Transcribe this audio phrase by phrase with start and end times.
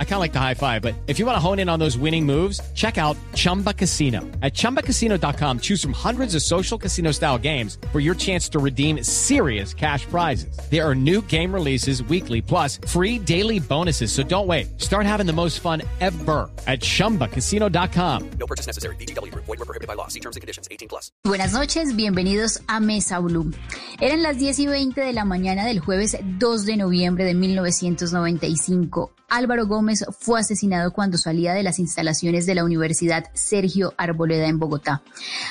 [0.00, 1.78] I kind of like the high five, but if you want to hone in on
[1.78, 4.22] those winning moves, check out Chumba Casino.
[4.42, 9.04] At ChumbaCasino.com, choose from hundreds of social casino style games for your chance to redeem
[9.04, 10.58] serious cash prizes.
[10.68, 14.10] There are new game releases weekly, plus free daily bonuses.
[14.10, 14.80] So don't wait.
[14.80, 18.30] Start having the most fun ever at ChumbaCasino.com.
[18.40, 18.96] No purchase necessary.
[18.96, 19.32] BGW.
[19.34, 20.08] Void were prohibited by law.
[20.08, 20.66] See terms and conditions.
[20.72, 21.12] 18 plus.
[21.24, 23.52] Buenas noches, bienvenidos a Mesa Blue.
[24.00, 29.12] Eran las 10 y 20 de la mañana del jueves 2 de noviembre de 1995.
[29.30, 29.87] Álvaro Gómez
[30.18, 35.02] fue asesinado cuando salía de las instalaciones de la Universidad Sergio Arboleda en Bogotá.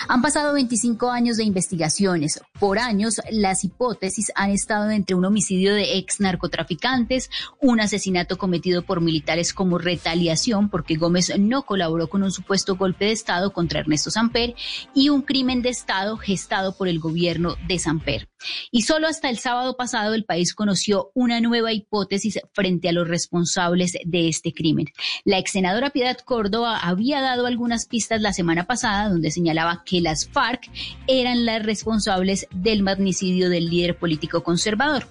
[0.07, 2.41] Han pasado 25 años de investigaciones.
[2.59, 7.29] Por años, las hipótesis han estado entre un homicidio de ex narcotraficantes,
[7.61, 13.05] un asesinato cometido por militares como retaliación porque Gómez no colaboró con un supuesto golpe
[13.05, 14.55] de Estado contra Ernesto Samper
[14.93, 18.29] y un crimen de Estado gestado por el gobierno de Samper.
[18.71, 23.07] Y solo hasta el sábado pasado el país conoció una nueva hipótesis frente a los
[23.07, 24.87] responsables de este crimen.
[25.25, 30.01] La ex senadora Piedad Córdoba había dado algunas pistas la semana pasada donde señalaba que
[30.01, 30.69] las FARC
[31.07, 35.07] eran las responsables del magnicidio del líder político conservador.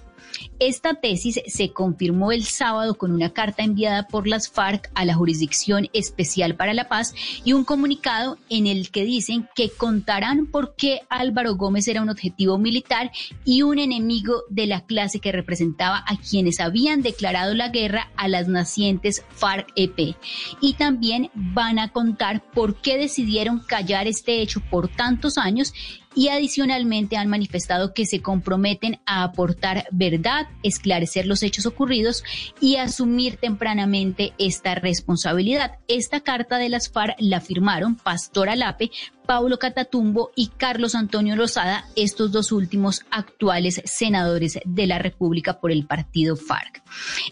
[0.59, 5.13] Esta tesis se confirmó el sábado con una carta enviada por las FARC a la
[5.13, 7.13] Jurisdicción Especial para la Paz
[7.43, 12.09] y un comunicado en el que dicen que contarán por qué Álvaro Gómez era un
[12.09, 13.11] objetivo militar
[13.45, 18.27] y un enemigo de la clase que representaba a quienes habían declarado la guerra a
[18.27, 20.15] las nacientes FARC-EP.
[20.59, 25.71] Y también van a contar por qué decidieron callar este hecho por tantos años
[26.17, 32.23] y adicionalmente han manifestado que se comprometen a aportar verdad, esclarecer los hechos ocurridos
[32.59, 35.79] y asumir tempranamente esta responsabilidad.
[35.87, 38.91] Esta carta de las FARC la firmaron Pastor Alape,
[39.25, 45.71] Paulo Catatumbo y Carlos Antonio Rosada, estos dos últimos actuales senadores de la República por
[45.71, 46.81] el partido FARC.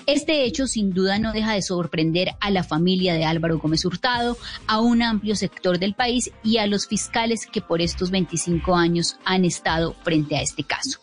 [0.06, 4.38] Este hecho sin duda no deja de sorprender a la familia de Álvaro Gómez Hurtado,
[4.68, 9.18] a un amplio sector del país y a los fiscales que por estos 25 años
[9.24, 11.00] han estado frente a este caso.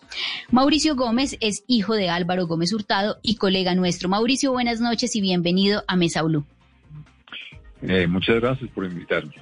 [0.51, 4.09] Mauricio Gómez es hijo de Álvaro Gómez Hurtado y colega nuestro.
[4.09, 6.45] Mauricio, buenas noches y bienvenido a Mesa Blue.
[7.83, 9.35] Eh, muchas gracias por invitarme.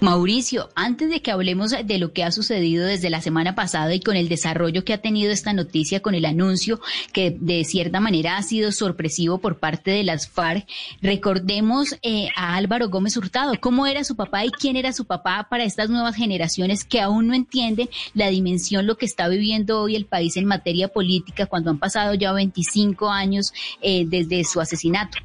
[0.00, 4.00] Mauricio, antes de que hablemos de lo que ha sucedido desde la semana pasada y
[4.00, 6.80] con el desarrollo que ha tenido esta noticia, con el anuncio
[7.12, 10.66] que de cierta manera ha sido sorpresivo por parte de las FARC,
[11.02, 15.46] recordemos eh, a Álvaro Gómez Hurtado, cómo era su papá y quién era su papá
[15.50, 19.96] para estas nuevas generaciones que aún no entienden la dimensión, lo que está viviendo hoy
[19.96, 25.18] el país en materia política cuando han pasado ya 25 años eh, desde su asesinato.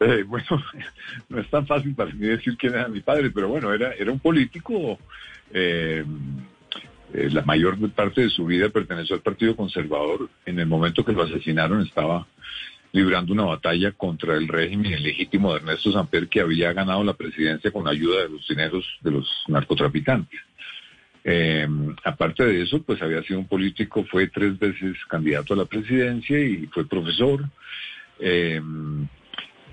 [0.00, 0.46] Eh, bueno,
[1.28, 4.10] no es tan fácil para mí decir quién era mi padre, pero bueno, era, era
[4.12, 4.98] un político.
[5.52, 6.04] Eh,
[7.14, 10.28] eh, la mayor parte de su vida perteneció al Partido Conservador.
[10.44, 12.26] En el momento que lo asesinaron estaba
[12.92, 17.70] librando una batalla contra el régimen ilegítimo de Ernesto Samper, que había ganado la presidencia
[17.70, 20.40] con la ayuda de los dineros de los narcotraficantes.
[22.04, 26.38] aparte de eso, pues había sido un político, fue tres veces candidato a la presidencia
[26.38, 27.44] y fue profesor.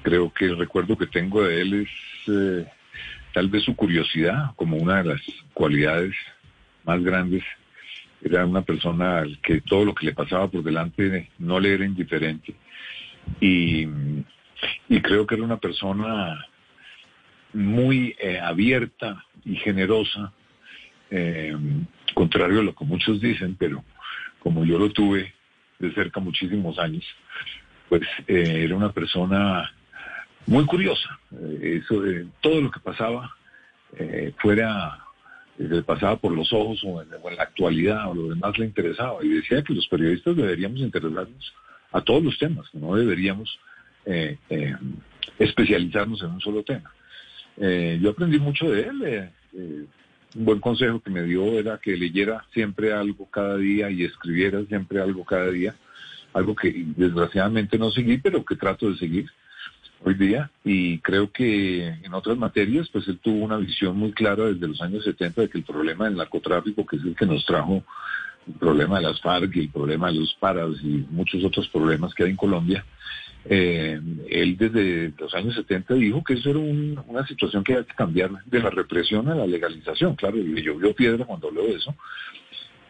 [0.04, 1.90] Creo que el recuerdo que tengo de él es
[2.28, 2.68] eh,
[3.34, 5.22] tal vez su curiosidad como una de las
[5.54, 6.14] cualidades
[6.84, 7.42] más grandes.
[8.22, 11.86] Era una persona al que todo lo que le pasaba por delante no le era
[11.86, 12.54] indiferente.
[13.40, 13.88] Y,
[15.02, 16.46] creo que era una persona
[17.54, 20.34] muy eh, abierta y generosa,
[21.10, 21.56] eh,
[22.14, 23.84] contrario a lo que muchos dicen, pero
[24.40, 25.34] como yo lo tuve
[25.80, 27.04] de cerca muchísimos años,
[27.90, 29.72] pues era una persona
[30.46, 31.20] muy curiosa.
[31.32, 33.36] Eh, eso de todo lo que pasaba
[33.98, 35.00] eh, fuera
[35.58, 39.30] le pasaba por los ojos o en, la actualidad o lo demás le interesaba y
[39.30, 41.54] decía que los periodistas deberíamos interesarnos
[41.92, 43.60] a todos los temas, no deberíamos
[44.08, 44.36] eh,
[45.38, 46.92] especializarnos en un solo tema.
[47.56, 49.30] yo aprendí mucho de él.
[50.36, 54.64] un buen consejo que me dio era que leyera siempre algo cada día y escribiera
[54.66, 55.76] siempre algo cada día,
[56.34, 59.30] algo que desgraciadamente no seguí, pero que trato de seguir
[60.04, 64.46] hoy día y creo que en otras materias pues él tuvo una visión muy clara
[64.46, 67.46] desde los años 70 de que el problema del narcotráfico, que es el que nos
[67.46, 67.84] trajo
[68.48, 72.14] el problema de las FARC y el problema de los paras y muchos otros problemas
[72.14, 72.86] que hay en Colombia,
[73.46, 77.96] eh, él desde los años 70 dijo que eso era una situación que había que
[77.96, 80.16] cambiar de la represión a la legalización.
[80.16, 81.96] Claro, y le llovió piedra cuando habló de eso.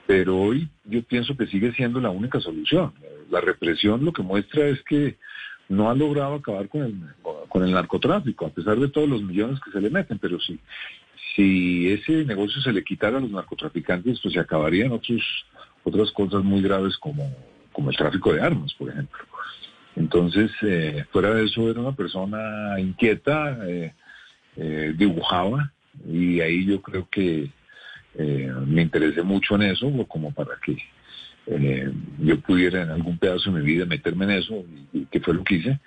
[0.05, 2.93] Pero hoy yo pienso que sigue siendo la única solución.
[3.31, 5.17] La represión lo que muestra es que
[5.73, 6.95] no ha logrado acabar con el,
[7.49, 10.59] con el narcotráfico, a pesar de todos los millones que se le meten, pero si,
[11.35, 15.21] si ese negocio se le quitara a los narcotraficantes, pues se acabarían otros,
[15.83, 17.29] otras cosas muy graves como,
[17.71, 19.23] como el tráfico de armas, por ejemplo.
[19.95, 23.93] Entonces, eh, fuera de eso, era una persona inquieta, eh,
[24.55, 25.71] eh, dibujaba,
[26.07, 27.49] y ahí yo creo que
[28.15, 30.77] me interesé mucho en eso, como para que
[32.19, 34.63] yo pudiera en algún pedazo de mi vida meterme en eso,
[34.93, 35.79] y, que fue lo que hice.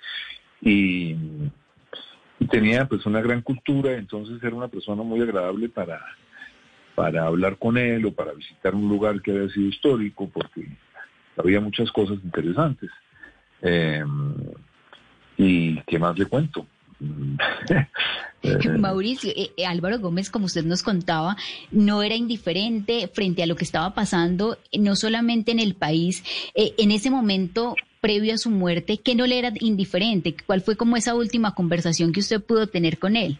[0.61, 1.15] Y,
[2.39, 5.99] y, tenía pues una gran cultura, entonces era una persona muy agradable para,
[6.95, 10.67] para hablar con él o para visitar un lugar que había sido histórico, porque
[11.37, 12.89] había muchas cosas interesantes.
[13.61, 14.03] Eh,
[15.37, 16.65] ¿Y qué más le cuento?
[18.79, 21.35] Mauricio, eh, eh, Álvaro Gómez, como usted nos contaba,
[21.71, 26.23] no era indiferente frente a lo que estaba pasando, no solamente en el país,
[26.55, 30.35] en ese momento previo a su muerte, que no le era indiferente?
[30.45, 33.37] ¿Cuál fue como esa última conversación que usted pudo tener con él?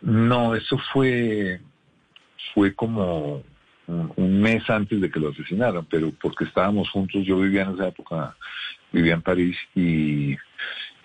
[0.00, 1.60] No, eso fue,
[2.54, 3.42] fue como
[3.86, 7.88] un, mes antes de que lo asesinaran, pero porque estábamos juntos, yo vivía en esa
[7.88, 8.36] época,
[8.92, 10.36] vivía en París y,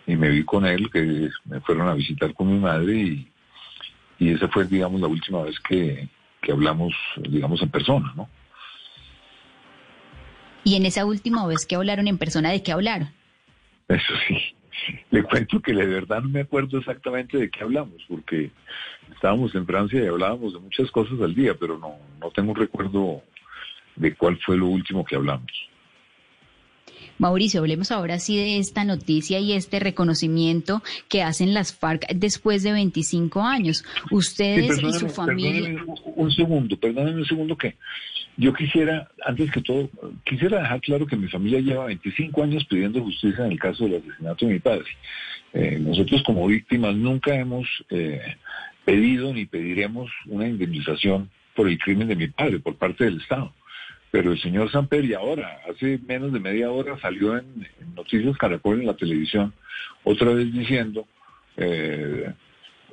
[0.08, 3.30] me vi con él, que me fueron a visitar con mi madre y,
[4.20, 6.08] esa fue, digamos, la última vez que,
[6.42, 6.94] que hablamos,
[7.30, 8.30] digamos, en persona, ¿no?
[10.64, 13.10] Y en esa última vez que hablaron en persona, ¿de qué hablaron?
[13.90, 14.38] Eso sí.
[15.12, 18.52] Le cuento que de verdad no me acuerdo exactamente de qué hablamos, porque
[19.14, 22.58] estábamos en Francia y hablábamos de muchas cosas al día, pero no, no tengo un
[22.58, 23.22] recuerdo
[23.96, 25.52] de cuál fue lo último que hablamos.
[27.20, 32.64] Mauricio, hablemos ahora sí de esta noticia y este reconocimiento que hacen las FARC después
[32.64, 33.84] de 25 años.
[34.12, 35.84] Ustedes y su familia.
[36.16, 37.76] un segundo, perdónenme un segundo que
[38.36, 39.90] yo quisiera, antes que todo,
[40.24, 44.02] quisiera dejar claro que mi familia lleva 25 años pidiendo justicia en el caso del
[44.02, 44.86] asesinato de mi padre.
[45.54, 48.36] Eh, nosotros como víctimas nunca hemos eh,
[48.86, 53.54] pedido ni pediremos una indemnización por el crimen de mi padre por parte del Estado.
[54.14, 58.80] Pero el señor Samper, y ahora, hace menos de media hora, salió en, Noticias Caracol
[58.80, 59.52] en la televisión,
[60.04, 61.08] otra vez diciendo,
[61.58, 62.32] eh,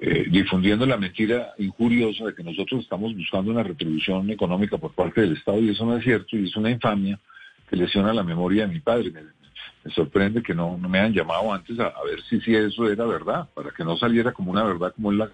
[0.01, 5.21] eh, difundiendo la mentira injuriosa de que nosotros estamos buscando una retribución económica por parte
[5.21, 7.21] del Estado, y eso no es cierto, y es una infamia
[7.69, 9.13] que lesiona la memoria de mi padre.
[9.13, 13.47] Me, sorprende que no, me hayan llamado antes a, ver si, si eso era verdad,
[13.53, 15.31] para que no saliera como una verdad como él la,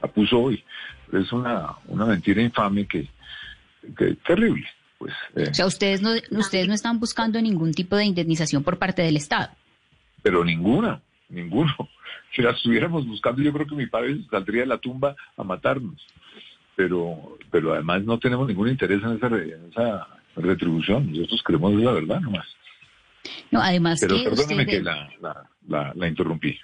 [0.00, 0.64] la, puso hoy.
[1.12, 3.10] Es una, una mentira infame que,
[3.94, 4.66] que terrible.
[4.98, 8.78] Pues, eh, o sea, ustedes no, ustedes no están buscando ningún tipo de indemnización por
[8.78, 9.50] parte del Estado.
[10.22, 11.74] Pero ninguna, ninguno.
[12.36, 16.06] Si la estuviéramos buscando, yo creo que mi padre saldría de la tumba a matarnos.
[16.76, 19.28] Pero, pero además no tenemos ningún interés en esa,
[19.70, 20.06] esa
[20.36, 21.10] retribución.
[21.10, 22.46] Nosotros creemos la verdad nomás.
[23.50, 25.08] No, además pero perdóneme que la,
[25.66, 26.58] la, la interrumpí.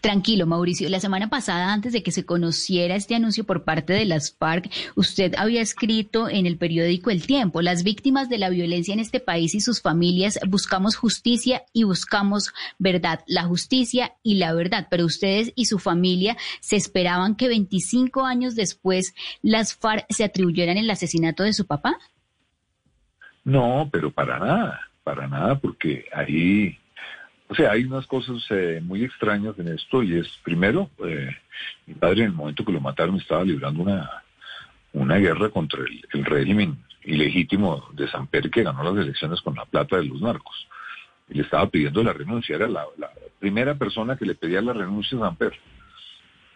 [0.00, 0.88] Tranquilo, Mauricio.
[0.88, 4.70] La semana pasada, antes de que se conociera este anuncio por parte de las FARC,
[4.94, 9.20] usted había escrito en el periódico El Tiempo, las víctimas de la violencia en este
[9.20, 14.88] país y sus familias buscamos justicia y buscamos verdad, la justicia y la verdad.
[14.90, 20.78] Pero ustedes y su familia se esperaban que 25 años después las FARC se atribuyeran
[20.78, 21.98] el asesinato de su papá.
[23.44, 26.78] No, pero para nada, para nada, porque ahí
[27.52, 31.36] o sea, hay unas cosas eh, muy extrañas en esto y es, primero, eh,
[31.86, 34.22] mi padre en el momento que lo mataron estaba librando una,
[34.94, 39.98] una guerra contra el, régimen ilegítimo de Samper que ganó las elecciones con la plata
[39.98, 40.66] de los narcos.
[41.28, 42.86] Y le estaba pidiendo la renuncia, era la,
[43.38, 45.52] primera persona que le pedía la renuncia a Samper.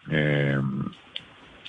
[0.09, 0.59] Eh,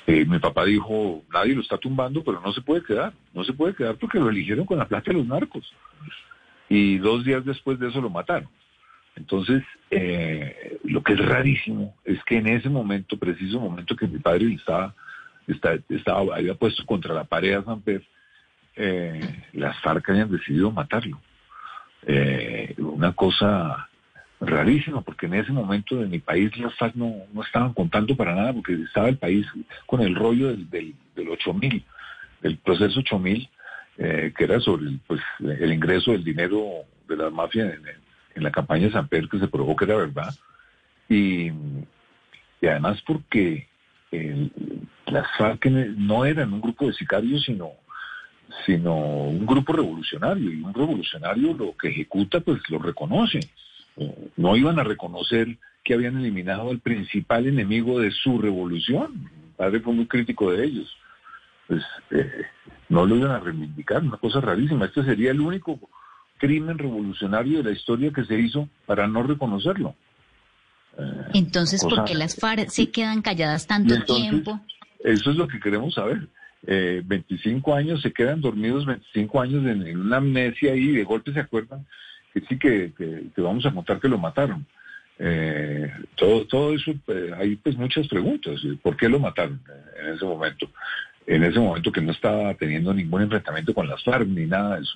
[0.07, 3.75] mi papá dijo, nadie lo está tumbando, pero no se puede quedar, no se puede
[3.75, 5.71] quedar porque lo eligieron con la plata de los narcos.
[6.71, 8.49] Y dos días después de eso lo mataron.
[9.19, 14.19] Entonces, eh, lo que es rarísimo es que en ese momento, preciso momento que mi
[14.19, 14.95] padre estaba,
[15.89, 18.05] estaba, había puesto contra la pared a San Pedro,
[18.77, 19.21] eh,
[19.55, 21.21] las FARC hayan decidido matarlo.
[22.07, 23.89] Eh, una cosa
[24.41, 28.37] rarísima, porque en ese momento de mi país las FARC no, no estaban contando para
[28.37, 29.47] nada, porque estaba el país
[29.87, 31.85] con el rollo del, del, del 8000,
[32.43, 33.51] del proceso 8000,
[33.99, 37.83] eh, que era sobre el, pues, el ingreso del dinero de la mafia en,
[38.35, 40.35] en la campaña de San Pedro que se probó que era verdad.
[41.09, 41.51] Y,
[42.63, 43.67] además porque
[45.07, 47.71] las FARC no eran un grupo de sicarios, sino,
[48.67, 50.51] sino un grupo revolucionario.
[50.51, 53.41] Y un revolucionario lo que ejecuta, pues lo reconoce.
[53.97, 59.31] Eh, no iban a reconocer que habían eliminado al principal enemigo de su revolución.
[59.57, 60.97] Padre fue muy crítico de ellos.
[61.67, 62.47] Pues eh,
[62.89, 64.87] no lo iban a reivindicar, una cosa rarísima.
[64.87, 65.79] Este sería el único
[66.39, 69.95] crimen revolucionario de la historia que se hizo para no reconocerlo.
[70.99, 71.03] Eh,
[71.35, 74.61] entonces, ¿por qué las FARC se quedan calladas tanto tiempo?
[75.01, 76.29] Eso es lo que queremos saber.
[76.67, 81.33] Eh, 25 años, se quedan dormidos 25 años en, en, una amnesia y de golpe
[81.33, 81.87] se acuerdan
[82.33, 84.67] que sí que, que, que vamos a contar que lo mataron.
[85.21, 88.61] Eh, todo, todo eso, eh, hay pues muchas preguntas.
[88.83, 89.61] ¿Por qué lo mataron
[90.01, 90.71] en ese momento?
[91.27, 94.83] En ese momento que no estaba teniendo ningún enfrentamiento con las FARC ni nada de
[94.83, 94.95] eso.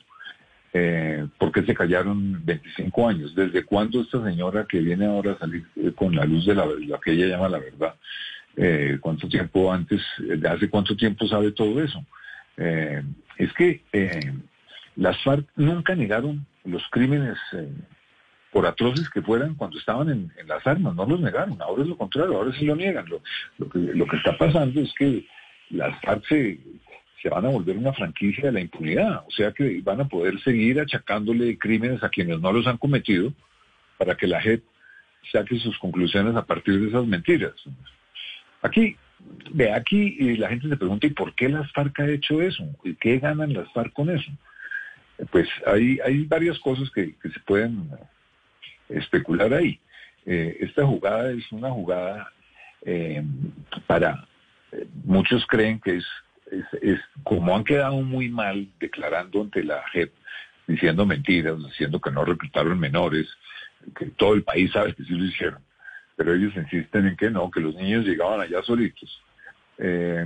[0.74, 3.34] Eh, ¿Por qué se callaron 25 años?
[3.34, 6.64] ¿Desde cuándo esta señora que viene ahora a salir eh, con la luz de la,
[6.64, 7.94] lo que ella llama la verdad?
[8.56, 12.04] Eh, ¿Cuánto tiempo antes, de hace cuánto tiempo sabe todo eso?
[12.56, 13.02] Eh,
[13.38, 14.32] es que eh,
[14.96, 17.68] las FARC nunca negaron los crímenes eh,
[18.52, 21.96] por atroces que fueran cuando estaban en, las armas, no los negaron, ahora es lo
[21.96, 23.06] contrario, ahora sí lo niegan.
[23.08, 25.26] Lo, que, lo que está pasando es que
[25.70, 26.60] las FARC se,
[27.22, 30.40] se van a volver una franquicia de la impunidad, o sea que van a poder
[30.40, 33.32] seguir achacándole crímenes a quienes no los han cometido
[33.96, 34.64] para que la JEP
[35.30, 37.52] saque sus conclusiones a partir de esas mentiras.
[38.60, 38.96] Aquí,
[39.52, 42.64] ve, aquí la gente se pregunta, ¿y por qué las FARC ha hecho eso?
[42.82, 44.30] ¿Y qué ganan las FARC con eso?
[45.30, 47.88] Pues hay, hay varias cosas que, se pueden
[48.88, 49.78] especular ahí.
[50.26, 52.32] Eh, esta jugada es una jugada
[52.84, 53.22] eh,
[53.86, 54.26] para,
[54.72, 56.06] eh, muchos creen que es,
[56.52, 60.12] es, es, como han quedado muy mal declarando ante la JEP,
[60.66, 63.28] diciendo mentiras, diciendo que no reclutaron menores,
[63.96, 65.60] que todo el país sabe que sí lo hicieron,
[66.16, 69.20] pero ellos insisten en que no, que los niños llegaban allá solitos.
[69.78, 70.24] Eh,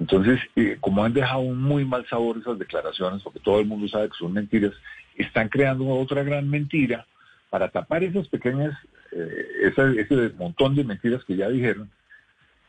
[0.00, 3.88] entonces, eh, como han dejado un muy mal sabor esas declaraciones, porque todo el mundo
[3.88, 4.72] sabe que son mentiras,
[5.16, 7.06] están creando otra gran mentira
[7.50, 8.78] para tapar esas pequeñas,
[9.12, 11.90] eh, esa, ese montón de mentiras que ya dijeron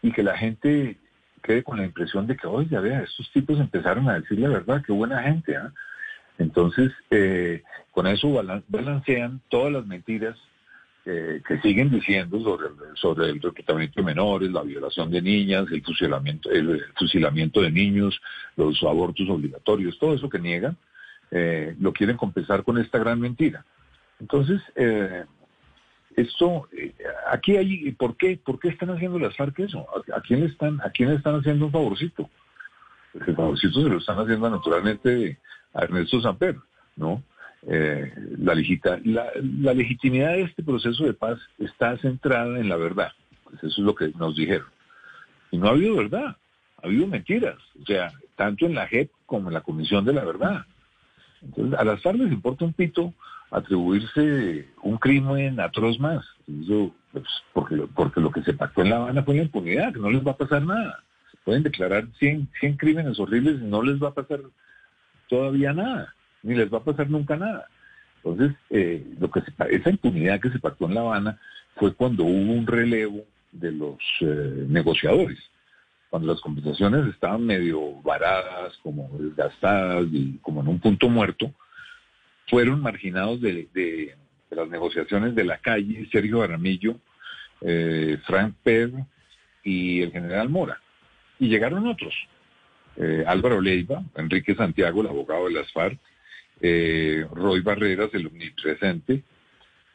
[0.01, 0.97] y que la gente
[1.41, 4.83] quede con la impresión de que, oye, vea, estos tipos empezaron a decir la verdad,
[4.85, 5.53] qué buena gente.
[5.53, 5.69] ¿eh?
[6.37, 8.31] Entonces, eh, con eso
[8.67, 10.37] balancean todas las mentiras
[11.05, 16.51] que siguen diciendo sobre, sobre el reclutamiento de menores, la violación de niñas, el fusilamiento,
[16.51, 18.21] el fusilamiento de niños,
[18.55, 20.77] los abortos obligatorios, todo eso que niegan,
[21.31, 23.63] eh, lo quieren compensar con esta gran mentira.
[24.19, 25.25] Entonces, eh,
[26.21, 26.93] esto, eh,
[27.31, 28.39] aquí hay, ¿por qué?
[28.43, 29.87] ¿Por qué están haciendo las FARC eso?
[30.13, 32.29] ¿A, quién están, a quién están haciendo un favorcito?
[33.13, 35.39] Pues el favorcito se lo están haciendo naturalmente
[35.73, 36.57] a Ernesto Samper,
[36.95, 37.23] ¿no?
[37.67, 39.31] Eh, la, legita, la,
[39.73, 43.11] legitimidad de este proceso de paz está centrada en la verdad.
[43.43, 44.67] Pues eso es lo que nos dijeron.
[45.51, 46.37] Y no ha habido verdad,
[46.81, 47.57] ha habido mentiras.
[47.81, 50.65] O sea, tanto en la JEP como en la Comisión de la Verdad.
[51.41, 53.13] Entonces, a las FARC les importa un pito
[53.51, 56.25] atribuirse un crimen atroz más.
[56.47, 59.99] Eso, pues, porque, porque lo que se pactó en La Habana fue la impunidad, que
[59.99, 61.03] no les va a pasar nada.
[61.43, 64.41] Pueden declarar 100, 100 crímenes horribles y no les va a pasar
[65.27, 66.13] todavía nada
[66.43, 67.67] ni les va a pasar nunca nada.
[68.23, 71.39] Entonces, eh, lo que se, esa impunidad que se pactó en La Habana
[71.75, 75.39] fue cuando hubo un relevo de los eh, negociadores,
[76.09, 81.51] cuando las conversaciones estaban medio varadas, como desgastadas y como en un punto muerto,
[82.49, 84.15] fueron marginados de,
[84.49, 86.95] las negociaciones de la calle Sergio Aramillo,
[87.61, 89.07] eh, Frank Pedro
[89.63, 90.81] y el general Mora.
[91.39, 92.13] Y llegaron otros,
[92.97, 95.99] eh, Álvaro Leiva, Enrique Santiago, el abogado de las FARC,
[96.61, 99.23] eh, Roy Barreras, el omnipresente,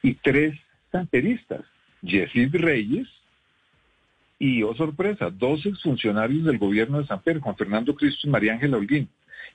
[0.02, 0.54] y tres
[0.92, 1.62] santeristas,
[2.02, 3.08] Yesid Reyes
[4.38, 8.52] y, oh sorpresa, dos exfuncionarios del gobierno de San Pedro, Juan Fernando Cristo y María
[8.52, 9.08] Ángela Holguín.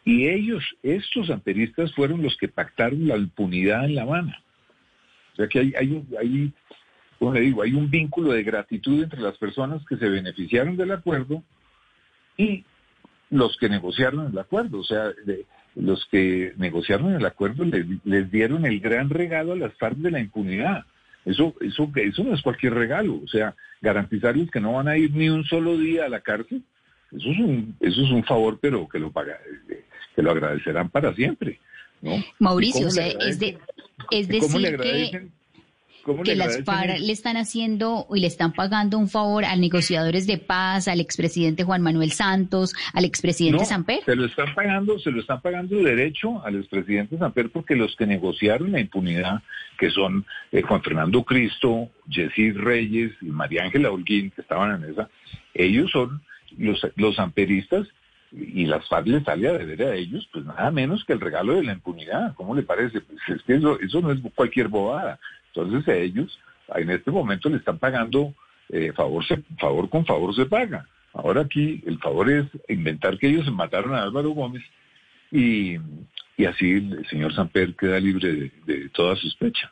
[0.05, 4.41] Y ellos, estos santeristas, fueron los que pactaron la impunidad en La Habana.
[5.33, 6.53] O sea que hay, hay, hay
[7.19, 10.91] como le digo, hay un vínculo de gratitud entre las personas que se beneficiaron del
[10.91, 11.43] acuerdo
[12.37, 12.63] y
[13.29, 14.79] los que negociaron el acuerdo.
[14.79, 15.11] O sea,
[15.75, 20.11] los que negociaron el acuerdo les, les, dieron el gran regalo a las FARC de
[20.11, 20.85] la impunidad.
[21.25, 23.19] Eso, eso, eso no es cualquier regalo.
[23.21, 26.63] O sea, garantizarles que no van a ir ni un solo día a la cárcel,
[27.11, 29.37] eso es un, eso es un favor, pero que lo paga,
[30.15, 31.59] que lo agradecerán para siempre.
[32.01, 32.11] ¿no?
[32.39, 33.57] Mauricio, o sea, es, de,
[34.11, 35.29] es decir que
[36.23, 40.37] que las FARC le están haciendo y le están pagando un favor a negociadores de
[40.37, 44.03] paz, al expresidente Juan Manuel Santos, al expresidente no, Samper.
[44.05, 48.07] Se lo están pagando, se lo están pagando derecho al expresidente Samper porque los que
[48.07, 49.41] negociaron la impunidad,
[49.77, 54.91] que son eh, Juan Fernando Cristo, Yesid Reyes y María Ángela Holguín, que estaban en
[54.91, 55.09] esa,
[55.53, 56.21] ellos son
[56.57, 57.87] los, los samperistas
[58.31, 61.55] y las FARC les sale a deber a ellos, pues nada menos que el regalo
[61.55, 62.35] de la impunidad.
[62.35, 63.01] ¿Cómo le parece?
[63.01, 65.19] Pues es que eso, eso no es cualquier bobada.
[65.47, 66.39] Entonces a ellos
[66.75, 68.33] en este momento le están pagando
[68.69, 69.23] eh, favor,
[69.59, 70.87] favor con favor se paga.
[71.13, 74.63] Ahora aquí el favor es inventar que ellos mataron a Álvaro Gómez
[75.31, 75.77] y,
[76.37, 79.71] y así el señor Samper queda libre de toda sospecha.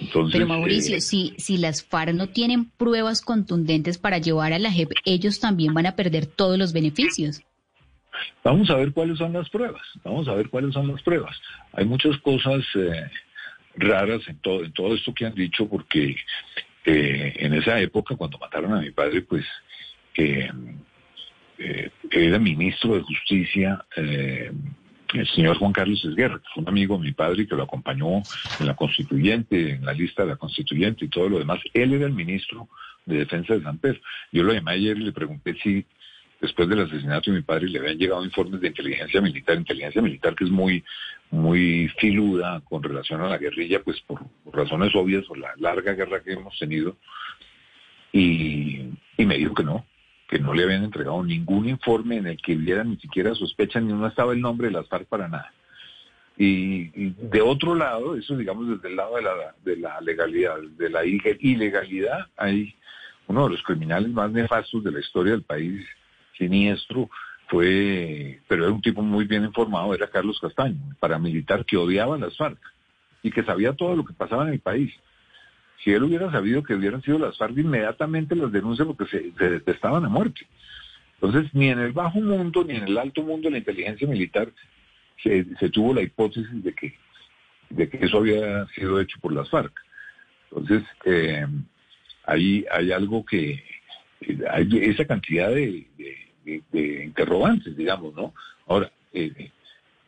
[0.00, 4.58] Entonces, Pero Mauricio, eh, si, si las FARC no tienen pruebas contundentes para llevar a
[4.58, 7.42] la JEP, ellos también van a perder todos los beneficios.
[8.42, 9.82] Vamos a ver cuáles son las pruebas.
[10.02, 11.36] Vamos a ver cuáles son las pruebas.
[11.72, 13.10] Hay muchas cosas eh,
[13.76, 16.16] raras en todo, en todo esto que han dicho, porque
[16.84, 19.44] eh, en esa época, cuando mataron a mi padre, pues
[20.16, 20.50] eh,
[21.58, 24.50] eh, era ministro de Justicia eh,
[25.20, 28.22] el señor Juan Carlos Esguerra, que fue un amigo de mi padre que lo acompañó
[28.60, 31.60] en la constituyente, en la lista de la constituyente y todo lo demás.
[31.72, 32.68] Él era el ministro
[33.06, 34.00] de Defensa de San Pedro.
[34.32, 35.84] Yo lo llamé ayer y le pregunté si
[36.40, 40.34] después del asesinato de mi padre le habían llegado informes de inteligencia militar, inteligencia militar
[40.34, 40.84] que es muy,
[41.30, 44.20] muy filuda con relación a la guerrilla, pues por,
[44.52, 46.96] razones obvias, por la larga guerra que hemos tenido.
[48.12, 49.84] Y me dijo que no,
[50.28, 53.92] que no le habían entregado ningún informe en el que hubiera ni siquiera sospecha, ni
[53.92, 55.52] no estaba el nombre de las FARC para nada.
[56.36, 60.90] Y, de otro lado, eso digamos desde el lado de la, de la legalidad, de
[60.90, 62.74] la ilegalidad, hay
[63.28, 65.86] uno de los criminales más nefastos de la historia del país,
[66.36, 67.08] siniestro,
[67.48, 72.18] fue, pero era un tipo muy bien informado, era Carlos Castaño, paramilitar que odiaba a
[72.18, 72.58] las FARC
[73.22, 74.92] y que sabía todo lo que pasaba en el país.
[75.84, 79.50] Si él hubiera sabido que hubieran sido las FARC, inmediatamente las denuncia porque se, se
[79.50, 80.46] detestaban a muerte.
[81.20, 84.48] Entonces, ni en el bajo mundo ni en el alto mundo de la inteligencia militar
[85.22, 86.94] se, tuvo la hipótesis de que,
[87.70, 89.72] de que eso había sido hecho por las FARC.
[90.50, 91.46] Entonces, eh,
[92.26, 93.62] ahí hay algo que,
[94.50, 98.34] hay esa cantidad de- de interrogantes, digamos, ¿no?
[98.66, 99.50] Ahora, eh,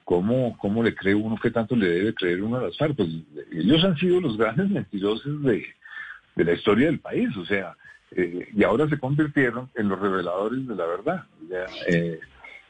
[0.06, 2.94] ¿cómo, ¿cómo le cree uno que tanto le debe creer uno a las FARC?
[2.94, 3.08] Pues
[3.52, 5.66] ellos han sido los grandes mentirosos de,
[6.36, 7.76] de la historia del país, o sea,
[8.12, 11.24] eh, y ahora se convirtieron en los reveladores de la verdad.
[11.88, 12.20] Eh,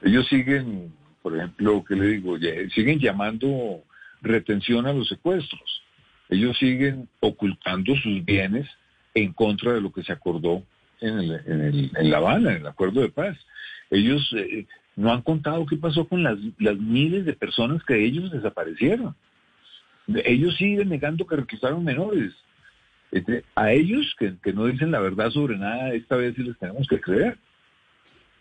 [0.00, 2.38] ellos siguen, por ejemplo, ¿qué le digo?
[2.75, 3.83] Siguen llamando
[4.23, 5.83] retención a los secuestros.
[6.31, 8.66] Ellos siguen ocultando sus bienes
[9.12, 10.62] en contra de lo que se acordó
[11.02, 13.37] en, el, en, el, en La Habana, en el acuerdo de paz.
[13.90, 14.66] Ellos eh,
[14.97, 19.14] no han contado qué pasó con las, las miles de personas que ellos desaparecieron.
[20.25, 22.33] Ellos siguen negando que requisaron menores.
[23.12, 26.59] Este, a ellos que, que no dicen la verdad sobre nada, esta vez sí les
[26.59, 27.38] tenemos que creer.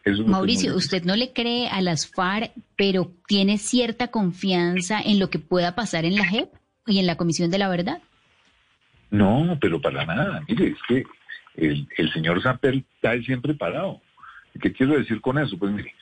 [0.05, 5.29] Eso Mauricio, usted no le cree a las FARC, pero tiene cierta confianza en lo
[5.29, 6.49] que pueda pasar en la JEP
[6.85, 8.01] y en la Comisión de la Verdad.
[9.09, 10.43] No, pero para nada.
[10.47, 11.03] Mire, es que
[11.55, 13.99] el, el señor Samper está siempre parado.
[14.53, 15.57] ¿Y ¿Qué quiero decir con eso?
[15.57, 15.93] Pues mire,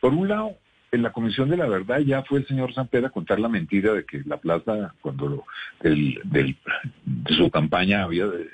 [0.00, 0.52] por un lado,
[0.90, 3.92] en la Comisión de la Verdad ya fue el señor Samper a contar la mentira
[3.92, 5.44] de que la plata, cuando lo-
[5.82, 6.56] del, del-
[7.04, 8.48] de su campaña había, de,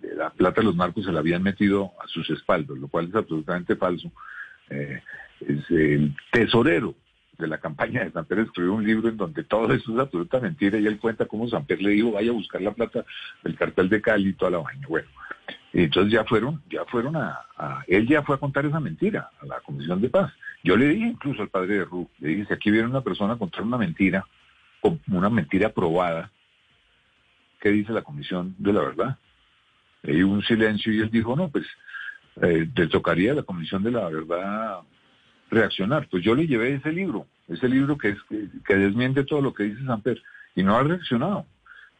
[0.00, 3.08] de la plata de los marcos se la habían metido a sus espaldas, lo cual
[3.08, 4.10] es absolutamente falso.
[4.70, 5.02] Eh,
[5.40, 6.94] es el tesorero
[7.36, 10.78] de la campaña de Samper escribió un libro en donde todo eso es absoluta mentira
[10.78, 13.04] y él cuenta cómo Samper le dijo vaya a buscar la plata
[13.44, 14.86] del cartel de Cali y toda la vaina.
[14.88, 15.08] Bueno,
[15.72, 19.30] y entonces ya fueron, ya fueron a, a- él ya fue a contar esa mentira
[19.40, 20.32] a la Comisión de Paz.
[20.62, 23.38] Yo le dije incluso al padre de Ru, le dije, si aquí viene una persona
[23.38, 24.26] contar una mentira,
[25.08, 26.30] una mentira probada,
[27.60, 29.18] ¿qué dice la Comisión de la Verdad?
[30.02, 31.66] Dio un silencio y él dijo, no, pues
[32.42, 34.80] eh, le tocaría a la Comisión de la Verdad
[35.50, 36.08] reaccionar.
[36.10, 38.18] Pues yo le llevé ese libro, ese libro que, es,
[38.66, 40.22] que, desmiente todo lo que dice Samper,
[40.54, 41.46] y no ha reaccionado.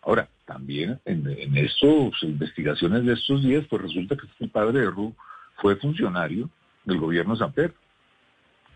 [0.03, 5.15] Ahora, también en, estos investigaciones de estos días, pues resulta que el padre de Ru
[5.57, 6.49] fue funcionario
[6.85, 7.75] del gobierno de Samper,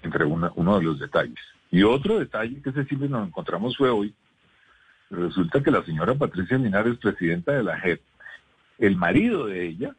[0.02, 1.38] entre una- uno de los detalles.
[1.70, 4.14] Y otro detalle que ese sí nos encontramos fue hoy,
[5.10, 8.00] resulta que la señora Patricia Linares, presidenta de la JEP,
[8.78, 9.94] el marido de ella,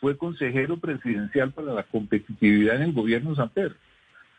[0.00, 3.76] fue consejero presidencial para la competitividad en el gobierno Samper.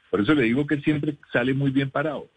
[0.10, 2.28] Por eso le digo que siempre sale muy bien parado.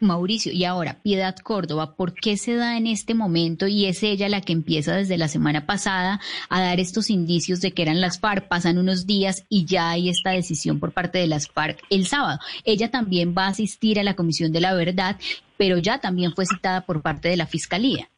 [0.00, 4.28] Mauricio, y ahora, Piedad Córdoba, ¿por qué se da en este momento y es ella
[4.28, 8.20] la que empieza desde la semana pasada a dar estos indicios de que eran las
[8.20, 8.48] FARC?
[8.48, 12.38] Pasan unos días y ya hay esta decisión por parte de las FARC el sábado.
[12.64, 15.16] Ella también va a asistir a la Comisión de la Verdad,
[15.56, 18.08] pero ya también fue citada por parte de la Fiscalía.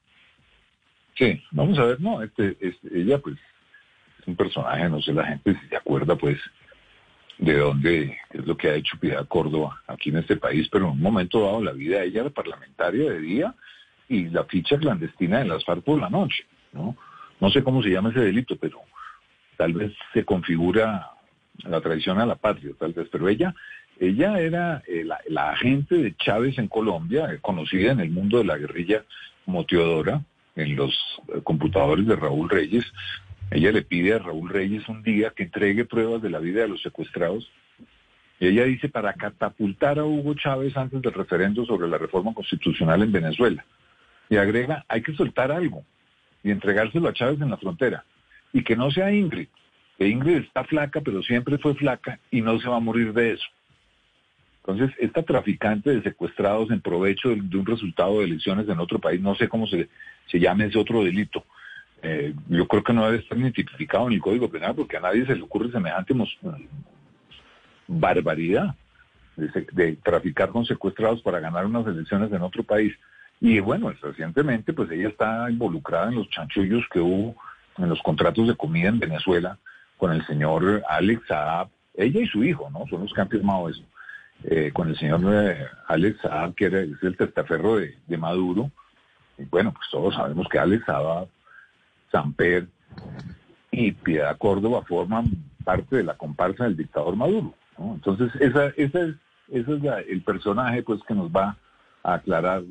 [1.16, 3.36] Sí, vamos a ver, no, este, este, ella pues
[4.20, 6.38] es un personaje, no sé la gente si se acuerda pues
[7.40, 10.92] de dónde es lo que ha hecho Piedad Córdoba aquí en este país, pero en
[10.92, 13.54] un momento dado la vida de ella era parlamentaria de día
[14.08, 16.96] y la ficha clandestina de las FARC por la noche, ¿no?
[17.40, 18.80] No sé cómo se llama ese delito, pero
[19.56, 21.12] tal vez se configura
[21.64, 23.54] la traición a la patria, tal vez, pero ella,
[23.98, 28.44] ella era eh, la, la agente de Chávez en Colombia, conocida en el mundo de
[28.44, 29.04] la guerrilla
[29.46, 30.22] como Teodora,
[30.56, 30.92] en los
[31.28, 32.84] eh, computadores de Raúl Reyes.
[33.50, 36.68] Ella le pide a Raúl Reyes un día que entregue pruebas de la vida de
[36.68, 37.50] los secuestrados.
[38.38, 43.02] Y ella dice para catapultar a Hugo Chávez antes del referendo sobre la reforma constitucional
[43.02, 43.64] en Venezuela.
[44.28, 45.84] Y agrega, hay que soltar algo
[46.42, 48.04] y entregárselo a Chávez en la frontera.
[48.52, 49.48] Y que no sea Ingrid,
[49.98, 53.32] que Ingrid está flaca, pero siempre fue flaca y no se va a morir de
[53.32, 53.46] eso.
[54.64, 59.20] Entonces, esta traficante de secuestrados en provecho de, un resultado de elecciones en otro país,
[59.20, 59.88] no sé cómo se,
[60.26, 61.44] se llame ese otro delito,
[62.02, 65.00] eh, yo creo que no debe estar ni tipificado en el Código Penal porque a
[65.00, 66.14] nadie se le ocurre semejante
[67.86, 68.74] barbaridad
[69.36, 72.94] de, traficar con secuestrados para ganar unas elecciones en otro país.
[73.40, 77.34] Y bueno, recientemente pues ella está involucrada en los chanchullos que hubo
[77.78, 79.58] en los contratos de comida en Venezuela
[79.96, 82.86] con el señor Alex Saab, ella y su hijo, ¿no?
[82.88, 83.82] Son los que han firmado eso.
[84.44, 88.70] Eh, con el señor eh, Alex Saab, que era, es el testaferro de, Maduro.
[89.38, 91.28] Y bueno, pues todos sabemos que Alex Saab,
[92.10, 92.68] Samper
[93.70, 95.30] y Piedad Córdoba forman
[95.64, 97.54] parte de la comparsa del dictador Maduro.
[97.78, 99.14] Entonces, esa, esa es,
[99.48, 101.56] ese es el personaje pues que nos va
[102.02, 102.62] a aclarar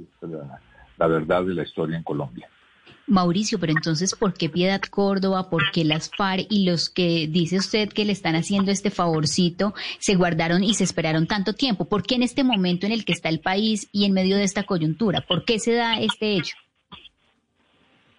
[0.98, 2.48] la verdad de la historia en Colombia.
[3.08, 5.50] Mauricio, pero entonces, ¿por qué Piedad Córdoba?
[5.50, 9.74] ¿Por qué las FARC y los que dice usted que le están haciendo este favorcito
[9.98, 11.86] se guardaron y se esperaron tanto tiempo?
[11.86, 14.44] ¿Por qué en este momento en el que está el país y en medio de
[14.44, 15.22] esta coyuntura?
[15.22, 16.56] ¿Por qué se da este hecho?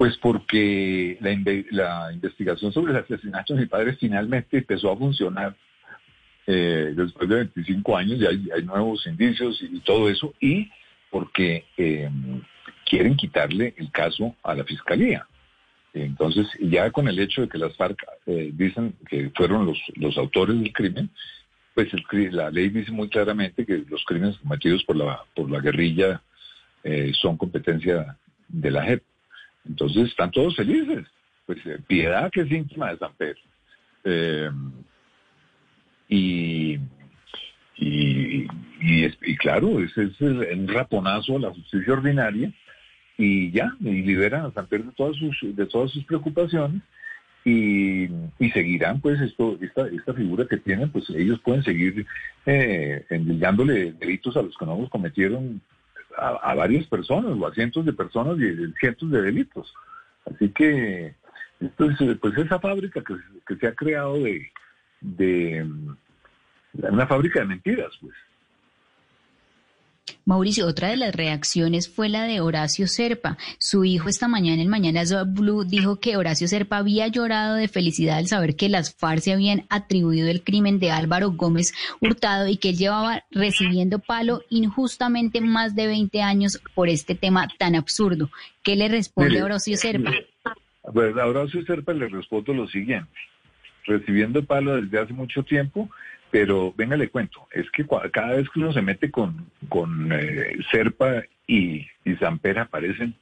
[0.01, 5.55] Pues porque la, investigación sobre el asesinato de mi padre finalmente empezó a funcionar
[6.47, 10.71] eh, después de 25 años y hay, nuevos indicios y, todo eso, y
[11.11, 12.09] porque eh,
[12.87, 15.27] quieren quitarle el caso a la fiscalía.
[15.93, 20.17] Entonces, ya con el hecho de que las FARC eh, dicen que fueron los, los
[20.17, 21.11] autores del crimen,
[21.75, 21.89] pues
[22.33, 26.23] la ley dice muy claramente que los crímenes cometidos por la, por la guerrilla
[26.85, 28.17] eh, son competencia
[28.49, 29.03] de la JEP.
[29.69, 31.07] Entonces, están todos felices.
[31.47, 33.41] Pues eh, Piedad, que es íntima de San Pedro.
[36.09, 36.79] y
[37.81, 38.47] y,
[38.83, 42.53] y, claro, ese es un raponazo a la justicia ordinaria
[43.17, 46.83] y ya, y liberan a San Pedro de todas sus, de todas sus preocupaciones
[47.45, 48.07] y,
[48.53, 52.07] seguirán pues esto, esta, esta figura que tienen, pues ellos pueden seguir
[52.45, 55.63] eh, endilgándole delitos a los que no los cometieron
[56.17, 59.73] a, varias personas o a cientos de personas y cientos de delitos.
[60.27, 61.15] Así que
[61.61, 64.51] esto es, pues esa fábrica que, que se ha creado de,
[65.01, 65.67] de
[66.73, 68.15] una fábrica de mentiras, pues.
[70.25, 73.39] Mauricio, otra de las reacciones fue la de Horacio Serpa.
[73.59, 78.19] Su hijo esta mañana en Mañanas Blue dijo que Horacio Serpa había llorado de felicidad
[78.19, 82.57] al saber que las FARC se habían atribuido el crimen de Álvaro Gómez Hurtado y
[82.57, 88.31] que él llevaba recibiendo palo injustamente más de 20 años por este tema tan absurdo.
[88.63, 90.13] ¿Qué le responde a Horacio Serpa?
[90.93, 93.11] Pues a Horacio Serpa le respondo lo siguiente.
[93.87, 95.91] Recibiendo palo desde hace mucho tiempo,
[96.31, 100.57] pero venga, le cuento, es que cada vez que uno se mete con, con eh,
[100.71, 103.15] Serpa y, y Zampera aparecen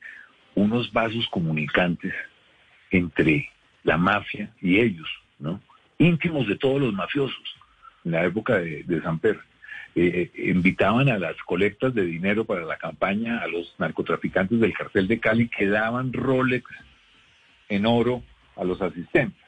[0.55, 2.13] unos vasos comunicantes
[2.91, 3.49] entre
[3.85, 5.61] la mafia y ellos, ¿no?
[5.99, 7.57] Íntimos de todos los mafiosos
[8.05, 9.39] en la época de, de Zamper.
[9.95, 14.75] Eh, eh, invitaban a las colectas de dinero para la campaña a los narcotraficantes del
[14.75, 16.71] cartel de Cali que daban Rolex
[17.69, 18.23] en oro
[18.57, 19.48] a los asistentes.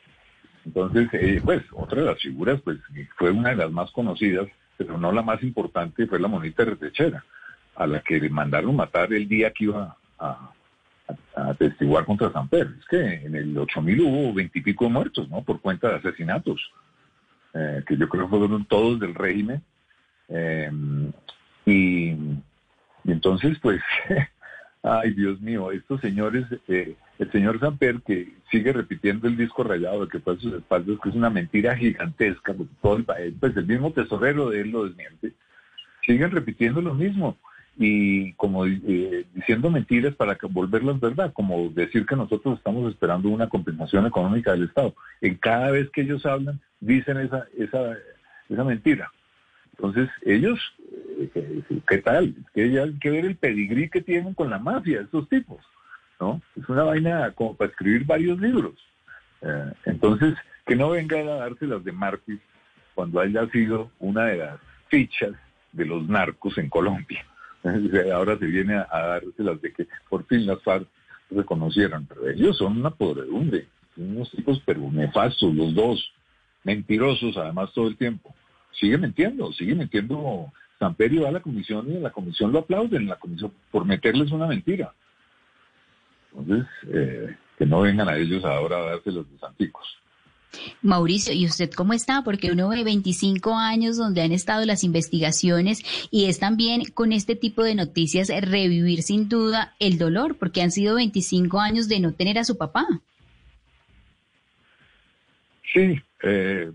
[0.64, 2.79] Entonces, eh, pues, otra de las figuras, pues,
[3.16, 4.46] fue una de las más conocidas,
[4.77, 7.25] pero no la más importante, fue la monita retechera,
[7.75, 10.53] a la que le mandaron matar el día que iba a,
[11.35, 12.70] a, testiguar contra San Pedro.
[12.79, 15.42] Es que en el 8000 hubo veintipico muertos, ¿no?
[15.42, 16.61] Por cuenta de asesinatos,
[17.55, 19.62] eh, que yo creo fueron todos del régimen.
[20.29, 20.70] Eh,
[21.66, 22.16] y
[23.05, 23.81] entonces, pues,
[24.82, 30.06] Ay, Dios mío, estos señores, eh, el señor Samper que sigue repitiendo el disco rayado
[30.06, 33.54] de que fue a sus espaldas, que es una mentira gigantesca, porque todo el, pues
[33.56, 35.32] el mismo tesorero de él lo desmiente,
[36.06, 37.36] siguen repitiendo lo mismo
[37.76, 43.48] y como eh, diciendo mentiras para volverlas verdad, como decir que nosotros estamos esperando una
[43.48, 44.94] compensación económica del Estado.
[45.20, 47.96] En cada vez que ellos hablan, dicen esa, esa,
[48.48, 49.10] esa mentira.
[49.72, 50.59] Entonces, ellos,
[51.35, 52.35] eh, ¿qué tal?
[52.54, 55.59] Que hay que ver el pedigrí que tienen con la mafia, estos tipos,
[56.20, 56.42] ¿no?
[56.56, 58.74] Es una vaina como para escribir varios libros.
[59.42, 60.35] Eh, entonces,
[60.66, 62.40] que no vengan a darse las de Martis
[62.94, 65.33] cuando haya sido una de las fichas
[65.72, 67.24] de los narcos en Colombia.
[68.12, 70.87] Ahora se viene a, darse las de que por fin las FARC
[71.30, 76.12] reconocieron, pero ellos son una podredumbre, son unos tipos pero nefastos los dos,
[76.64, 78.35] mentirosos además todo el tiempo
[78.72, 80.52] sigue mintiendo, sigue mintiendo.
[80.78, 83.85] Samperio va a la comisión y en la comisión lo aplauden, en la comisión por
[83.85, 84.94] meterles una mentira.
[86.35, 90.00] Entonces, eh, que no vengan a ellos ahora a darse los desanticos.
[90.83, 92.22] Mauricio, ¿y usted cómo está?
[92.24, 97.37] Porque uno ve 25 años donde han estado las investigaciones y es también con este
[97.37, 102.14] tipo de noticias revivir sin duda el dolor, porque han sido 25 años de no
[102.14, 102.87] tener a su papá.
[105.72, 106.70] Sí, eh,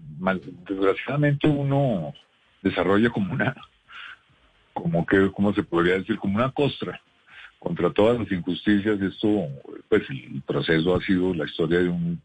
[0.67, 2.13] desgraciadamente uno
[2.61, 3.55] desarrolla como una,
[4.73, 6.99] como que, como se podría decir, como una costra
[7.59, 9.01] contra todas las injusticias.
[9.01, 9.47] Esto,
[9.89, 12.21] pues el proceso ha sido la historia de un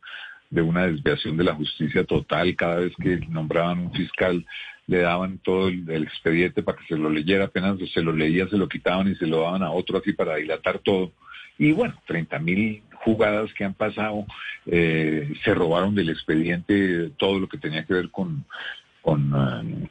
[0.50, 2.54] de una desviación de la justicia total.
[2.56, 4.44] Cada vez que nombraban un fiscal,
[4.86, 8.58] le daban todo el, expediente para que se lo leyera, apenas se lo leía, se
[8.58, 11.12] lo quitaban y se lo daban a otro así para dilatar todo.
[11.56, 14.26] Y bueno, 30 mil jugadas que han pasado,
[14.66, 18.44] eh, se robaron del expediente todo lo que tenía que ver con,
[19.04, 19.88] eh,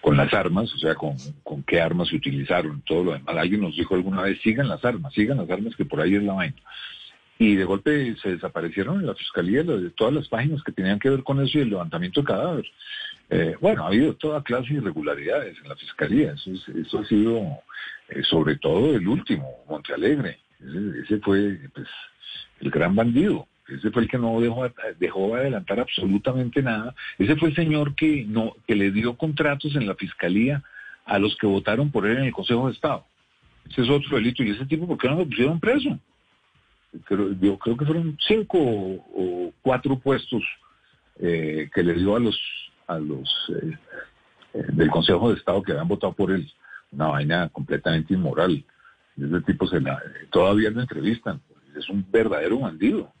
[0.00, 3.36] con las armas, o sea, con, con qué armas se utilizaron, todo lo demás.
[3.36, 6.22] Alguien nos dijo alguna vez, sigan las armas, sigan las armas, que por ahí es
[6.22, 6.56] la vaina
[7.38, 11.10] y de golpe se desaparecieron en la fiscalía de todas las páginas que tenían que
[11.10, 12.70] ver con eso y el levantamiento de cadáveres.
[13.28, 16.32] Eh, bueno, ha habido toda clase de irregularidades en la fiscalía.
[16.32, 17.42] Eso, ha sido,
[18.08, 20.38] eh, sobre todo, el último, Montealegre.
[20.60, 21.88] Ese, ese fue pues,
[22.60, 23.46] el gran bandido.
[23.68, 26.94] Ese fue el que no dejó, dejó adelantar absolutamente nada.
[27.18, 30.62] Ese fue el señor que, no, que le dio contratos en la fiscalía
[31.04, 33.04] a los que votaron por él en el Consejo de Estado.
[33.68, 34.42] Ese es otro delito.
[34.44, 35.98] ¿Y ese tipo por qué no lo pusieron preso?
[37.40, 40.42] yo creo que fueron cinco o cuatro puestos
[41.18, 42.40] eh, que le dio a los
[42.86, 43.78] a los eh,
[44.54, 46.50] eh, del Consejo de Estado que habían votado por él.
[46.92, 48.64] Una vaina completamente inmoral.
[49.16, 51.40] Ese tipo se la, todavía lo entrevistan.
[51.86, 53.12] Es un verdadero bandido.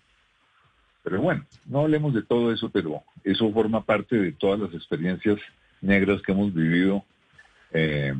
[1.04, 5.38] Pero bueno, no hablemos de todo eso, pero eso forma parte de todas las experiencias
[5.80, 7.04] negras que hemos vivido,
[7.70, 8.12] que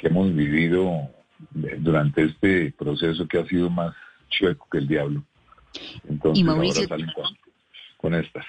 [0.00, 1.08] hemos vivido
[1.78, 3.94] durante este proceso que ha sido más
[4.30, 5.22] chueco que el diablo.
[6.08, 6.88] Entonces, y Mauricio,
[7.98, 8.44] con, estas.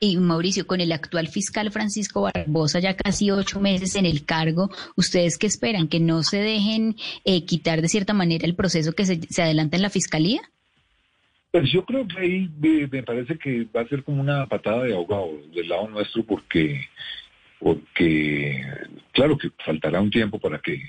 [0.00, 4.70] Y Mauricio, con el actual fiscal Francisco Barbosa ya casi ocho meses en el cargo,
[4.96, 5.88] ¿ustedes qué esperan?
[5.88, 9.76] ¿Que no se dejen eh, quitar de cierta manera el proceso que se, se adelanta
[9.76, 10.40] en la fiscalía?
[11.50, 12.50] Pues yo creo que ahí
[12.90, 16.80] me parece que va a ser como una patada de ahogado del lado nuestro porque,
[17.58, 18.64] porque
[19.12, 20.80] claro que faltará un tiempo para que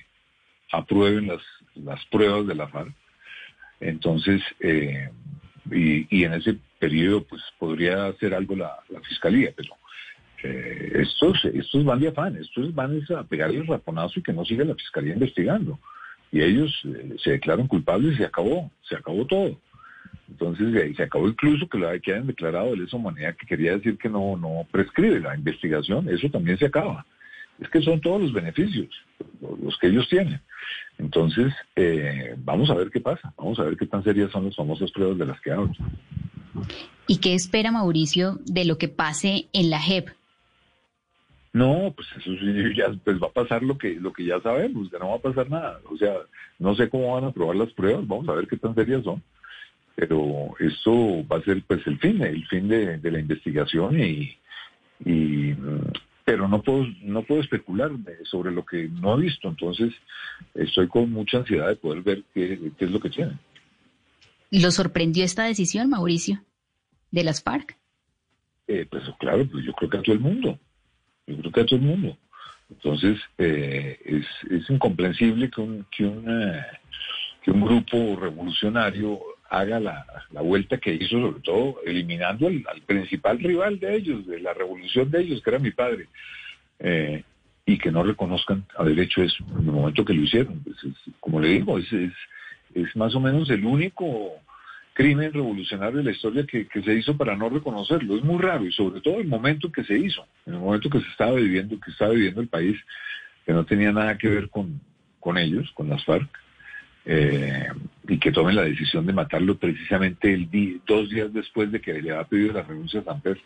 [0.71, 1.41] aprueben las,
[1.75, 2.93] las pruebas de la FARC
[3.81, 5.09] entonces, eh,
[5.71, 9.75] y, en ese periodo, pues podría hacer algo la, fiscalía, pero
[10.43, 14.45] eh, estos, estos van de afán, estos van a pegarle el raponazo y que no
[14.45, 15.79] siga la fiscalía investigando.
[16.31, 19.57] Y ellos eh, se declaran culpables y se acabó, se acabó todo.
[20.29, 23.97] Entonces se acabó incluso que lo que hayan declarado de lesa humanidad, que quería decir
[23.97, 27.05] que no, no prescribe la investigación, eso también se acaba.
[27.61, 28.89] Es que son todos los beneficios,
[29.39, 30.41] los que ellos tienen.
[30.97, 34.55] Entonces, eh, vamos a ver qué pasa, vamos a ver qué tan serias son las
[34.55, 35.71] famosas pruebas de las que hablo.
[37.07, 40.09] ¿Y qué espera Mauricio de lo que pase en la JEP?
[41.53, 42.31] No, pues eso
[42.75, 45.19] ya pues va a pasar lo que lo que ya sabemos, que no va a
[45.19, 45.79] pasar nada.
[45.89, 46.13] O sea,
[46.59, 49.21] no sé cómo van a probar las pruebas, vamos a ver qué tan serias son.
[49.95, 54.37] Pero esto va a ser pues el fin, el fin de, la investigación y,
[55.03, 55.53] y
[56.31, 57.91] pero no puedo, no puedo especular
[58.23, 59.93] sobre lo que no he visto, entonces
[60.53, 63.37] estoy con mucha ansiedad de poder ver qué, es lo que tienen.
[64.49, 66.41] ¿Lo sorprendió esta decisión, Mauricio,
[67.11, 67.77] de las FARC?
[68.65, 70.57] Eh, pues claro, pues yo creo que a todo el mundo,
[71.27, 72.17] yo creo que a todo el mundo.
[72.69, 76.25] Entonces, eh, es, es incomprensible que un, que, un,
[77.43, 79.19] que un grupo revolucionario
[79.51, 80.05] haga la,
[80.41, 85.21] vuelta que hizo, sobre todo eliminando al, principal rival de ellos, de la revolución de
[85.21, 86.07] ellos, que era mi padre,
[86.79, 87.23] eh,
[87.65, 90.61] y que no reconozcan haber hecho eso en el momento que lo hicieron.
[90.63, 90.77] Pues
[91.19, 91.91] como le digo, es,
[92.73, 94.31] es, más o menos el único
[94.93, 98.15] crimen revolucionario de la historia que, se hizo para no reconocerlo.
[98.15, 101.01] Es muy raro y sobre todo el momento que se hizo, en el momento que
[101.01, 102.79] se estaba viviendo, que estaba viviendo el país,
[103.45, 104.79] que no tenía nada que ver con,
[105.19, 106.29] con ellos, con las FARC.
[107.05, 107.67] Eh,
[108.07, 112.11] y que tomen la decisión de matarlo precisamente el dos días después de que le
[112.11, 113.39] ha pedido la renuncia a Samper.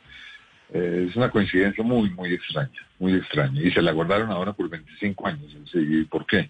[0.74, 3.62] Eh, es una coincidencia muy, muy extraña, muy extraña.
[3.62, 5.56] Y se la guardaron ahora por 25 años.
[5.74, 6.50] ¿Y por qué?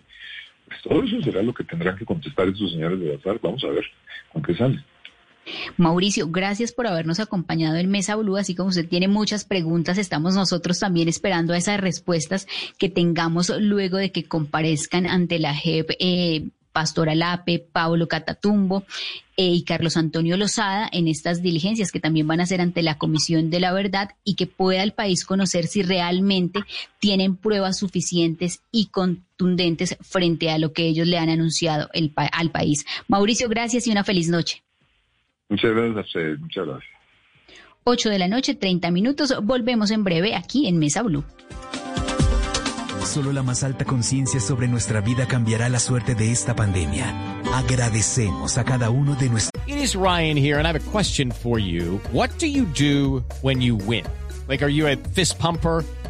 [0.68, 3.40] Pues todo eso será lo que tendrán que contestar estos señores de Bazar.
[3.42, 3.86] Vamos a ver
[4.32, 4.84] con qué sale.
[5.78, 8.38] Mauricio, gracias por habernos acompañado en Mesa Blue.
[8.38, 12.48] Así como usted tiene muchas preguntas, estamos nosotros también esperando a esas respuestas
[12.80, 18.84] que tengamos luego de que comparezcan ante la JEP eh, Pastor Alape, Pablo Catatumbo
[19.38, 22.98] eh, y Carlos Antonio Lozada en estas diligencias que también van a ser ante la
[22.98, 26.60] Comisión de la Verdad y que pueda el país conocer si realmente
[27.00, 32.86] tienen pruebas suficientes y contundentes frente a lo que ellos le han anunciado al país.
[33.08, 34.62] Mauricio, gracias y una feliz noche.
[35.48, 36.92] Muchas gracias, muchas gracias.
[37.86, 39.34] 8 de la noche, 30 minutos.
[39.44, 41.24] Volvemos en breve aquí en Mesa Blue.
[43.06, 47.14] Solo la más alta conciencia sobre nuestra vida cambiará la suerte de esta pandemia.
[47.54, 49.52] Agradecemos a cada uno de nuestros.
[49.68, 52.02] It is Ryan here, and I have a question for you.
[52.12, 54.06] What do you do when you win?
[54.48, 55.84] Like, are you a fist pumper?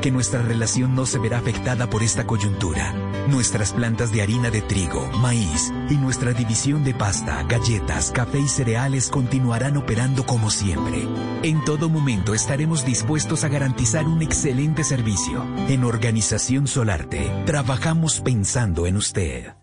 [0.00, 2.92] que nuestra relación no se verá afectada por esta coyuntura.
[3.28, 8.48] Nuestras plantas de harina de trigo, maíz y nuestra división de pasta, galletas, café y
[8.48, 11.08] cereales continuarán operando como siempre.
[11.42, 15.44] En todo momento estaremos dispuestos a garantizar un excelente servicio.
[15.68, 19.54] En Organización Solarte, trabajamos pensando en usted.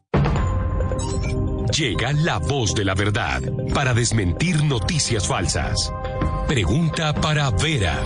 [1.78, 3.42] Llega la voz de la verdad
[3.74, 5.92] para desmentir noticias falsas.
[6.48, 8.04] Pregunta para Vera.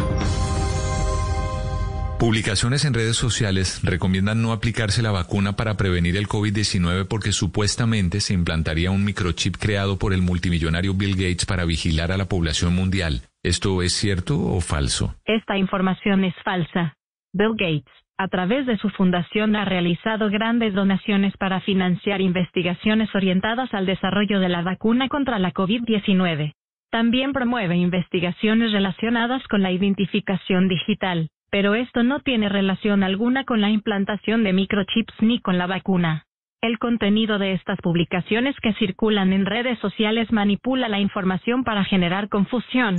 [2.20, 8.22] Publicaciones en redes sociales recomiendan no aplicarse la vacuna para prevenir el COVID-19 porque supuestamente
[8.22, 12.74] se implantaría un microchip creado por el multimillonario Bill Gates para vigilar a la población
[12.74, 13.22] mundial.
[13.44, 15.14] ¿Esto es cierto o falso?
[15.26, 16.96] Esta información es falsa.
[17.34, 23.72] Bill Gates, a través de su fundación, ha realizado grandes donaciones para financiar investigaciones orientadas
[23.76, 26.56] al desarrollo de la vacuna contra la COVID-19.
[26.90, 33.62] También promueve investigaciones relacionadas con la identificación digital pero esto no tiene relación alguna con
[33.62, 36.26] la implantación de microchips ni con la vacuna.
[36.62, 42.30] El contenido de estas publicaciones que circulan en redes sociales manipula la información para generar
[42.30, 42.98] confusión.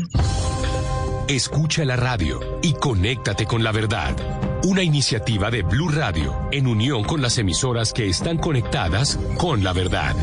[1.28, 4.14] Escucha la radio y conéctate con la verdad.
[4.64, 9.72] Una iniciativa de Blue Radio en unión con las emisoras que están conectadas con la
[9.72, 10.14] verdad.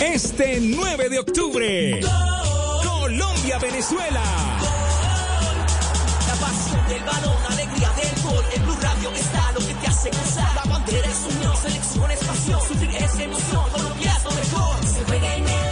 [0.00, 2.00] Este 9 de octubre,
[2.84, 4.22] Colombia-Venezuela.
[6.26, 8.44] La pasión del balón, alegría del gol.
[8.54, 10.54] En Blue Radio está lo que te hace gozar.
[10.54, 12.60] La bandera es unión, selección es pasión.
[12.68, 14.86] Sufrir es emoción, Colombia es lo mejor.
[14.86, 15.67] Se juega en el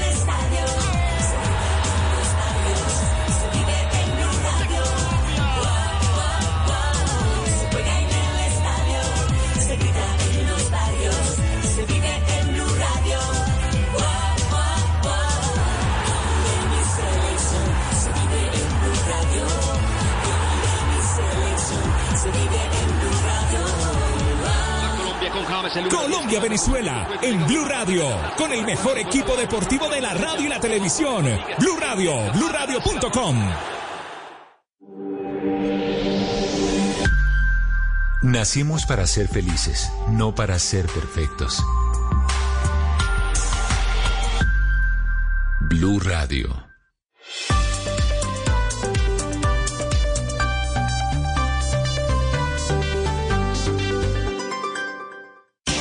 [25.91, 28.05] Colombia-Venezuela en Blue Radio,
[28.37, 31.25] con el mejor equipo deportivo de la radio y la televisión.
[31.59, 33.37] Blue Radio, BlueRadio.com.
[38.23, 41.63] Nacimos para ser felices, no para ser perfectos.
[45.61, 46.66] Blue Radio.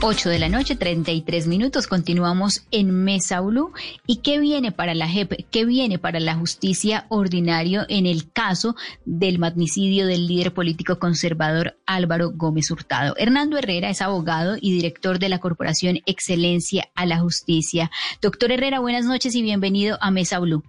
[0.00, 1.88] 8 de la noche, 33 minutos.
[1.88, 3.72] Continuamos en Mesa Blue.
[4.06, 5.46] ¿Y qué viene para la JEP?
[5.50, 11.76] ¿Qué viene para la justicia ordinario en el caso del magnicidio del líder político conservador
[11.84, 13.14] Álvaro Gómez Hurtado?
[13.18, 17.90] Hernando Herrera es abogado y director de la Corporación Excelencia a la Justicia.
[18.22, 20.62] Doctor Herrera, buenas noches y bienvenido a Mesa Blue.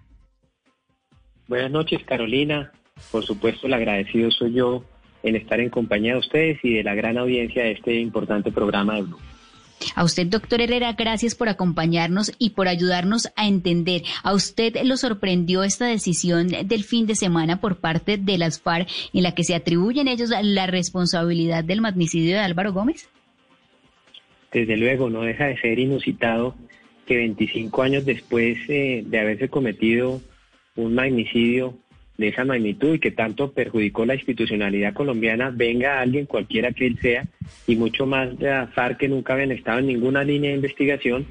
[1.46, 2.72] Buenas noches, Carolina.
[3.12, 4.84] Por supuesto, el agradecido soy yo
[5.22, 8.96] en estar en compañía de ustedes y de la gran audiencia de este importante programa
[8.96, 9.18] de Blue.
[9.94, 14.02] A usted, doctor Herrera, gracias por acompañarnos y por ayudarnos a entender.
[14.22, 18.88] ¿A usted lo sorprendió esta decisión del fin de semana por parte de las FARC
[19.12, 23.08] en la que se atribuyen ellos la responsabilidad del magnicidio de Álvaro Gómez?
[24.52, 26.54] Desde luego, no deja de ser inusitado
[27.06, 30.20] que 25 años después eh, de haberse cometido
[30.76, 31.76] un magnicidio
[32.20, 36.98] de esa magnitud y que tanto perjudicó la institucionalidad colombiana, venga alguien, cualquiera que él
[37.00, 37.24] sea,
[37.66, 41.26] y mucho más de FARC que nunca habían estado en ninguna línea de investigación,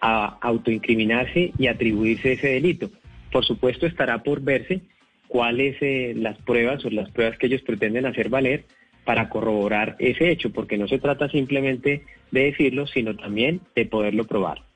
[0.00, 2.90] a autoincriminarse y atribuirse ese delito.
[3.30, 4.80] Por supuesto, estará por verse
[5.28, 8.64] cuáles eh, las pruebas o las pruebas que ellos pretenden hacer valer
[9.04, 14.24] para corroborar ese hecho, porque no se trata simplemente de decirlo, sino también de poderlo
[14.24, 14.71] probar.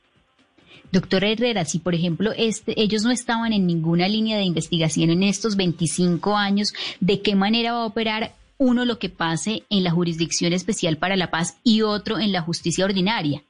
[0.93, 5.22] Doctor Herrera, si por ejemplo este, ellos no estaban en ninguna línea de investigación en
[5.22, 9.91] estos 25 años, ¿de qué manera va a operar uno lo que pase en la
[9.91, 13.43] Jurisdicción Especial para la Paz y otro en la justicia ordinaria?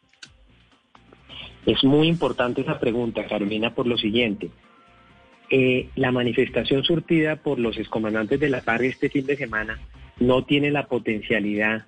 [1.65, 4.51] Es muy importante esa pregunta, Carolina, por lo siguiente.
[5.51, 9.79] Eh, la manifestación surtida por los excomandantes de la FARC este fin de semana
[10.19, 11.87] no tiene la potencialidad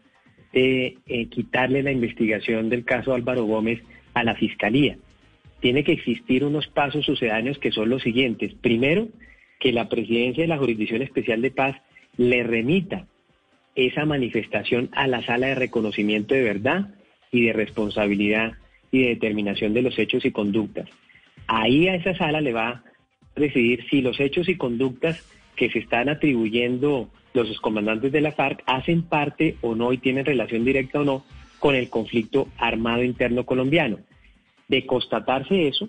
[0.53, 3.83] de eh, quitarle la investigación del caso Álvaro Gómez
[4.15, 4.97] a la Fiscalía.
[5.61, 8.55] Tiene que existir unos pasos sucedáneos que son los siguientes.
[8.55, 9.09] Primero,
[9.59, 11.77] que la presidencia de la Jurisdicción Especial de Paz
[12.17, 13.07] le remita
[13.75, 16.95] esa manifestación a la sala de reconocimiento de verdad
[17.31, 18.53] y de responsabilidad
[18.91, 20.89] y de determinación de los hechos y conductas.
[21.47, 22.83] Ahí a esa sala le va a
[23.37, 25.25] decidir si los hechos y conductas
[25.57, 30.25] que se están atribuyendo los excomandantes de la FARC hacen parte o no y tienen
[30.25, 31.25] relación directa o no
[31.59, 33.99] con el conflicto armado interno colombiano.
[34.69, 35.89] De constatarse eso,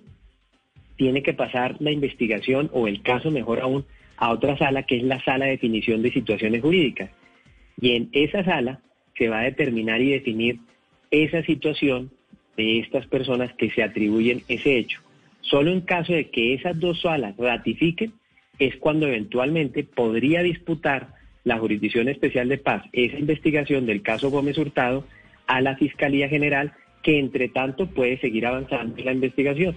[0.95, 3.86] tiene que pasar la investigación o el caso, mejor aún,
[4.17, 7.09] a otra sala que es la sala de definición de situaciones jurídicas.
[7.80, 8.82] Y en esa sala
[9.17, 10.59] se va a determinar y definir
[11.11, 12.11] esa situación
[12.57, 14.99] de estas personas que se atribuyen ese hecho.
[15.41, 18.13] Solo en caso de que esas dos salas ratifiquen
[18.59, 21.13] es cuando eventualmente podría disputar
[21.45, 25.05] la Jurisdicción Especial de Paz esa investigación del caso Gómez Hurtado
[25.47, 26.73] a la Fiscalía General,
[27.03, 29.75] que entre tanto puede seguir avanzando en la investigación.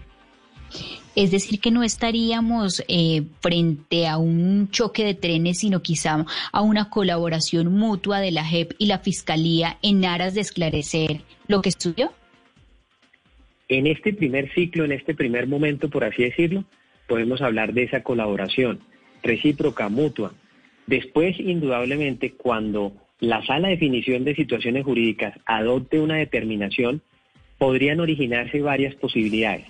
[1.14, 6.62] Es decir, que no estaríamos eh, frente a un choque de trenes, sino quizá a
[6.62, 11.68] una colaboración mutua de la JEP y la Fiscalía en aras de esclarecer lo que
[11.68, 12.12] estudió.
[13.68, 16.64] En este primer ciclo, en este primer momento, por así decirlo,
[17.06, 18.80] podemos hablar de esa colaboración
[19.22, 20.32] recíproca, mutua.
[20.86, 27.02] Después, indudablemente, cuando la sala de definición de situaciones jurídicas adopte una determinación,
[27.62, 29.66] podrían originarse varias posibilidades.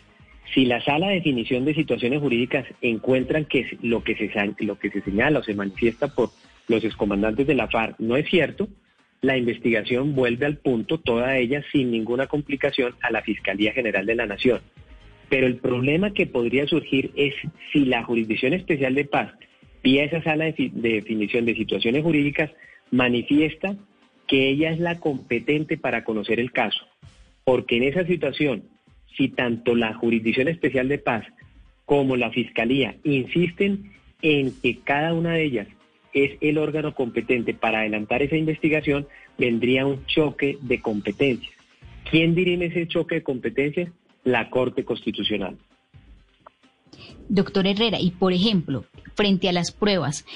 [0.55, 5.43] Si la sala de definición de situaciones jurídicas encuentran que lo que se, señala o
[5.43, 6.31] se manifiesta por
[6.69, 8.67] los excomandantes de la FARC no es cierto,
[9.21, 14.15] la investigación vuelve al punto, toda ella sin ninguna complicación, a la Fiscalía General de
[14.15, 14.63] la Nación.
[15.29, 17.35] Pero el problema que podría surgir es
[17.75, 19.35] si la Jurisdicción Especial de Paz,
[19.83, 22.53] vía esa sala de, definición de situaciones jurídicas,
[22.91, 23.77] manifiesta
[24.27, 26.87] que ella es la competente para conocer el caso.
[27.45, 28.65] Porque en esa situación,
[29.17, 31.25] si tanto la Jurisdicción Especial de Paz
[31.85, 35.69] como la Fiscalía insisten en que cada una de ellas
[36.13, 39.07] es el órgano competente para adelantar esa investigación,
[39.39, 41.53] vendría un choque de competencias.
[42.11, 43.91] ¿Quién dirime ese choque de competencias?
[44.25, 45.57] La Corte Constitucional.
[47.29, 48.85] Doctor Herrera, y por ejemplo,
[49.15, 50.27] frente a las pruebas,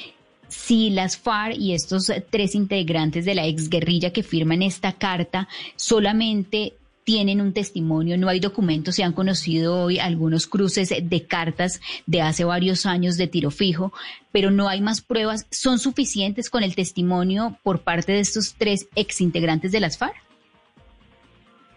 [0.48, 6.74] si las FARC y estos tres integrantes de la exguerrilla que firman esta carta solamente
[7.06, 12.20] tienen un testimonio, no hay documentos, se han conocido hoy algunos cruces de cartas de
[12.20, 13.92] hace varios años de tiro fijo,
[14.32, 15.46] pero no hay más pruebas.
[15.52, 20.16] ¿Son suficientes con el testimonio por parte de estos tres exintegrantes de las FARC?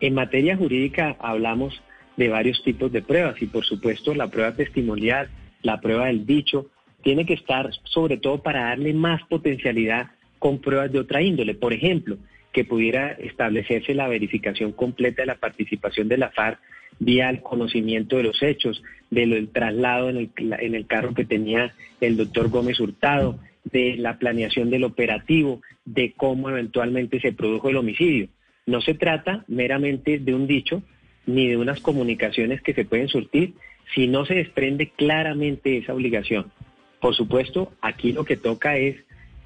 [0.02, 1.80] En materia jurídica hablamos
[2.18, 5.30] de varios tipos de pruebas y por supuesto la prueba testimonial,
[5.62, 6.72] la prueba del dicho,
[7.04, 10.08] tiene que estar sobre todo para darle más potencialidad
[10.40, 11.54] con pruebas de otra índole.
[11.54, 12.18] Por ejemplo,
[12.52, 16.60] que pudiera establecerse la verificación completa de la participación de la FARC
[17.00, 21.74] vía el conocimiento de los hechos, del traslado en el, en el carro que tenía
[22.02, 27.78] el doctor Gómez Hurtado, de la planeación del operativo, de cómo eventualmente se produjo el
[27.78, 28.28] homicidio.
[28.66, 30.84] No se trata meramente de un dicho
[31.26, 33.54] ni de unas comunicaciones que se pueden surtir
[33.94, 36.52] si no se desprende claramente esa obligación.
[37.00, 38.98] Por supuesto, aquí lo que toca es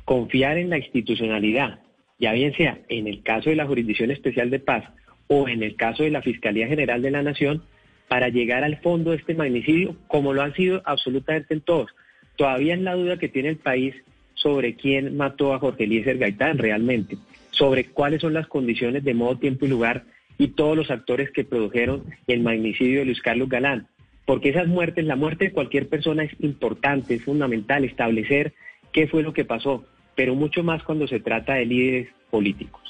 [0.05, 1.79] confiar en la institucionalidad,
[2.19, 4.85] ya bien sea en el caso de la Jurisdicción Especial de Paz
[5.27, 7.63] o en el caso de la Fiscalía General de la Nación,
[8.07, 11.89] para llegar al fondo de este magnicidio, como lo han sido absolutamente en todos.
[12.35, 13.95] Todavía es la duda que tiene el país
[14.35, 17.17] sobre quién mató a Jorge Eliezer Gaitán realmente,
[17.51, 20.03] sobre cuáles son las condiciones de modo, tiempo y lugar
[20.37, 23.87] y todos los actores que produjeron el magnicidio de Luis Carlos Galán.
[24.25, 28.53] Porque esas muertes, la muerte de cualquier persona es importante, es fundamental establecer
[28.91, 29.85] qué fue lo que pasó,
[30.15, 32.83] pero mucho más cuando se trata de líderes políticos.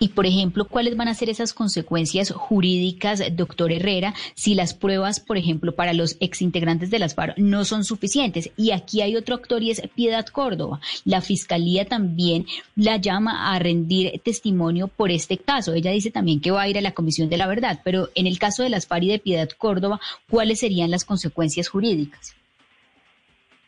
[0.00, 5.18] Y, por ejemplo, ¿cuáles van a ser esas consecuencias jurídicas, doctor Herrera, si las pruebas,
[5.18, 8.52] por ejemplo, para los exintegrantes de las FARC no son suficientes?
[8.56, 10.80] Y aquí hay otro actor y es Piedad Córdoba.
[11.04, 12.46] La Fiscalía también
[12.76, 15.74] la llama a rendir testimonio por este caso.
[15.74, 18.28] Ella dice también que va a ir a la Comisión de la Verdad, pero en
[18.28, 22.36] el caso de las FARC y de Piedad Córdoba, ¿cuáles serían las consecuencias jurídicas?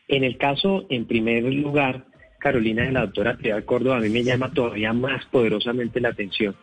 [0.07, 2.05] En el caso, en primer lugar,
[2.41, 6.55] Carolina de la doctora Piedad Córdoba, a mí me llama todavía más poderosamente la atención.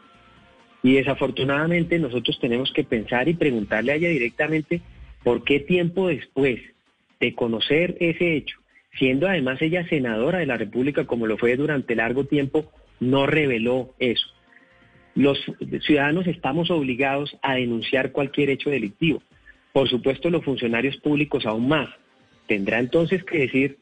[0.83, 4.83] Y desafortunadamente nosotros tenemos que pensar y preguntarle a ella directamente
[5.23, 6.61] por qué tiempo después
[7.21, 8.59] de conocer ese hecho,
[8.99, 12.71] siendo además ella senadora de la República como lo fue durante largo tiempo,
[13.01, 14.27] no reveló eso.
[15.15, 15.39] Los
[15.83, 19.23] ciudadanos estamos obligados a denunciar cualquier hecho delictivo.
[19.73, 21.89] Por supuesto, los funcionarios públicos aún más.
[22.47, 23.79] Tendrá entonces que decir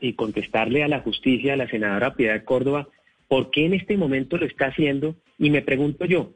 [0.00, 2.88] y, contestarle a la justicia, a la senadora Piedad Córdoba,
[3.28, 5.16] por qué en este momento lo está haciendo.
[5.38, 6.32] Y me pregunto yo,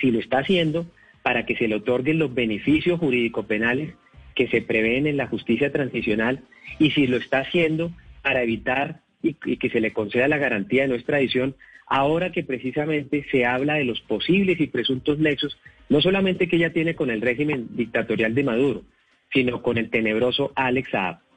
[0.00, 0.86] si lo está haciendo
[1.22, 3.94] para que se le otorguen los beneficios jurídico-penales
[4.34, 6.44] que se prevén en la justicia transicional
[6.78, 10.88] y si lo está haciendo para evitar y, que se le conceda la garantía de
[10.88, 15.58] no extradición, ahora que precisamente se habla de los posibles y presuntos nexos,
[15.90, 18.84] no solamente que ella tiene con el régimen dictatorial de Maduro,
[19.32, 21.29] sino con el tenebroso Alex Saab.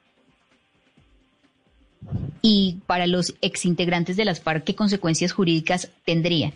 [2.42, 6.54] Y para los exintegrantes de las FARC, ¿qué consecuencias jurídicas tendrían?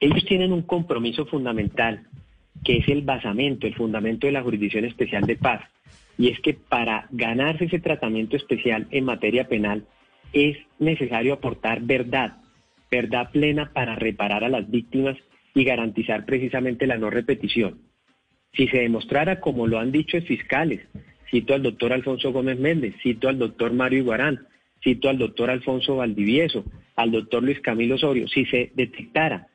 [0.00, 2.06] Ellos tienen un compromiso fundamental,
[2.64, 5.62] que es el basamento, el fundamento de la Jurisdicción Especial de Paz.
[6.16, 9.84] Y es que para ganarse ese tratamiento especial en materia penal
[10.32, 12.38] es necesario aportar verdad,
[12.90, 15.16] verdad plena para reparar a las víctimas
[15.54, 17.80] y garantizar precisamente la no repetición.
[18.52, 20.80] Si se demostrara, como lo han dicho los fiscales,
[21.30, 24.46] cito al doctor Alfonso Gómez Méndez, cito al doctor Mario Iguarán,
[24.82, 26.64] cito al doctor Alfonso Valdivieso,
[26.96, 29.48] al doctor Luis Camilo Osorio, si se detectara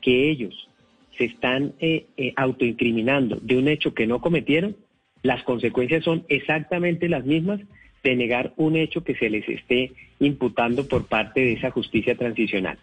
[0.00, 0.68] que ellos
[1.16, 4.76] se están eh, eh, autoincriminando de un hecho que no cometieron,
[5.22, 7.60] las consecuencias son exactamente las mismas
[8.02, 12.78] de negar un hecho que se les esté imputando por parte de esa justicia transicional.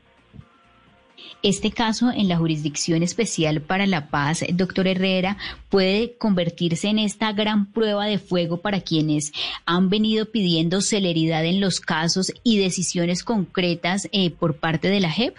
[1.41, 5.37] Este caso en la Jurisdicción Especial para la Paz, doctor Herrera,
[5.69, 9.31] puede convertirse en esta gran prueba de fuego para quienes
[9.65, 15.11] han venido pidiendo celeridad en los casos y decisiones concretas eh, por parte de la
[15.11, 15.35] JEP.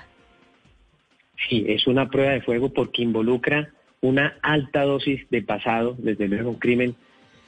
[1.49, 3.68] Sí, es una prueba de fuego porque involucra
[4.01, 6.95] una alta dosis de pasado, desde luego un crimen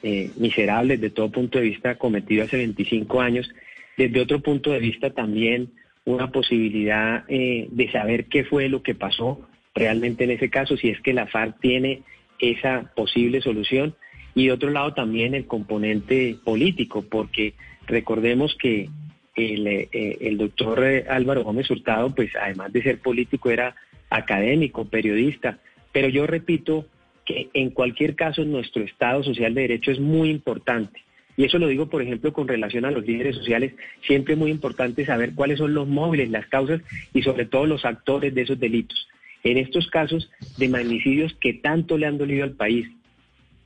[0.03, 3.49] eh, miserable desde todo punto de vista cometido hace 25 años,
[3.97, 5.71] desde otro punto de vista también
[6.05, 9.41] una posibilidad eh, de saber qué fue lo que pasó
[9.75, 12.03] realmente en ese caso, si es que la FARC tiene
[12.39, 13.95] esa posible solución.
[14.35, 17.55] Y de otro lado también el componente político, porque
[17.87, 18.89] recordemos que
[19.37, 19.89] el, eh,
[20.21, 23.75] el doctor Álvaro Gómez Hurtado, pues además de ser político, era
[24.11, 25.59] académico, periodista.
[25.93, 26.87] Pero yo repito
[27.25, 31.01] que en cualquier caso nuestro Estado Social de Derecho es muy importante
[31.37, 33.75] y eso lo digo, por ejemplo, con relación a los líderes sociales,
[34.07, 36.83] siempre es muy importante saber cuáles son los móviles, las causas
[37.15, 39.09] y sobre todo los actores de esos delitos.
[39.43, 42.89] En estos casos de magnicidios que tanto le han dolido al país,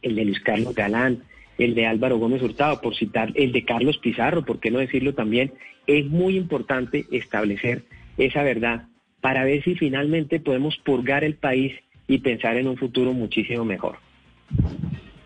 [0.03, 1.25] el de Luis Carlos Galán,
[1.59, 5.15] el de Álvaro Gómez Hurtado, por citar el de Carlos Pizarro, por qué no decirlo
[5.15, 5.53] también,
[5.87, 7.85] es muy importante establecer
[8.17, 8.87] esa verdad
[9.21, 11.73] para ver si finalmente podemos purgar el país
[12.07, 13.97] y pensar en un futuro muchísimo mejor.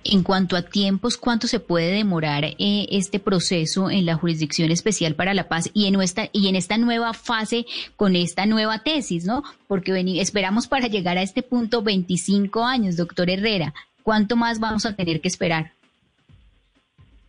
[0.03, 2.57] En cuanto a tiempos, ¿cuánto se puede demorar eh,
[2.91, 5.97] este proceso en la Jurisdicción Especial para la Paz y en,
[6.33, 9.43] y en esta nueva fase con esta nueva tesis, ¿no?
[9.69, 13.75] Porque esperamos para llegar a este punto 25 años, doctor Herrera.
[14.03, 15.73] ¿Cuánto más vamos a tener que esperar?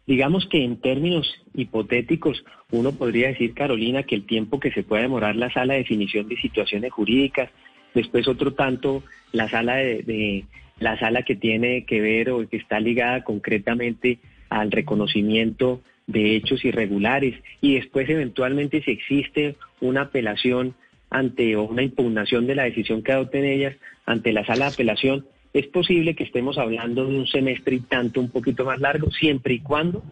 [0.08, 5.04] Digamos que en términos hipotéticos, uno podría decir, Carolina, que el tiempo que se puede
[5.04, 7.50] demorar la sala de definición de situaciones jurídicas,
[7.94, 9.04] después otro tanto
[9.34, 10.46] la sala de
[10.82, 14.20] la sala que tiene que ver o que está ligada concretamente
[14.50, 17.36] al reconocimiento de hechos irregulares.
[17.62, 20.74] Y después eventualmente si existe una apelación
[21.10, 23.76] ante o una impugnación de la decisión que adopten ellas
[24.06, 28.20] ante la sala de apelación, es posible que estemos hablando de un semestre y tanto
[28.20, 30.04] un poquito más largo, siempre y cuando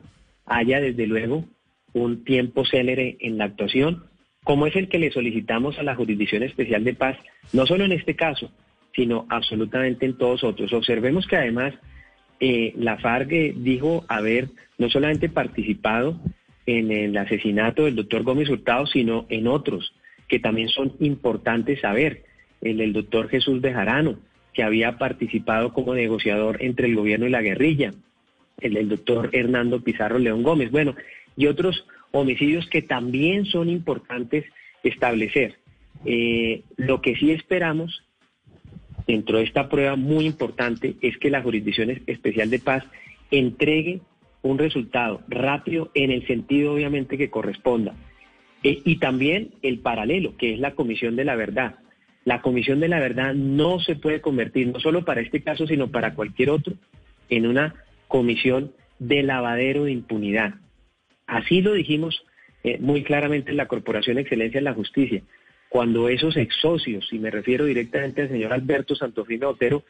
[0.46, 1.46] haya desde luego
[1.94, 4.04] un tiempo célere en la actuación,
[4.44, 7.18] como es el que le solicitamos a la Jurisdicción Especial de Paz,
[7.54, 8.52] no solo en este caso,
[8.96, 10.74] sino absolutamente en todos otros.
[10.74, 11.74] Observemos que además
[12.40, 16.20] eh, la FARC dijo haber no solamente participado
[16.66, 19.94] en el asesinato del doctor Gómez Hurtado, sino en otros
[20.28, 22.24] que también son importantes saber.
[22.62, 24.20] El del doctor Jesús Bejarano,
[24.54, 27.94] que había participado como negociador entre el gobierno y la guerrilla.
[28.60, 30.70] El del doctor Hernando Pizarro León Gómez.
[30.70, 30.96] Bueno,
[31.36, 34.46] y otros homicidios que también son importantes
[34.84, 35.56] establecer.
[36.06, 38.04] Eh, lo que sí esperamos
[39.10, 42.84] dentro de esta prueba muy importante es que la Jurisdicción Especial de Paz
[43.32, 44.02] entregue
[44.44, 47.96] un resultado rápido en el sentido obviamente que corresponda.
[48.62, 51.78] Eh, y también el paralelo, que es la Comisión de la Verdad.
[52.24, 55.90] La Comisión de la Verdad no se puede convertir, no solo para este caso, sino
[55.90, 56.76] para cualquier otro,
[57.30, 57.74] en una
[58.08, 60.54] comisión de lavadero de impunidad.
[61.26, 62.24] Así lo dijimos
[62.64, 65.24] eh, muy claramente en la Corporación Excelencia en la Justicia,
[65.70, 69.84] cuando esos ex socios, y me refiero directamente al señor Alberto Santofino Otero,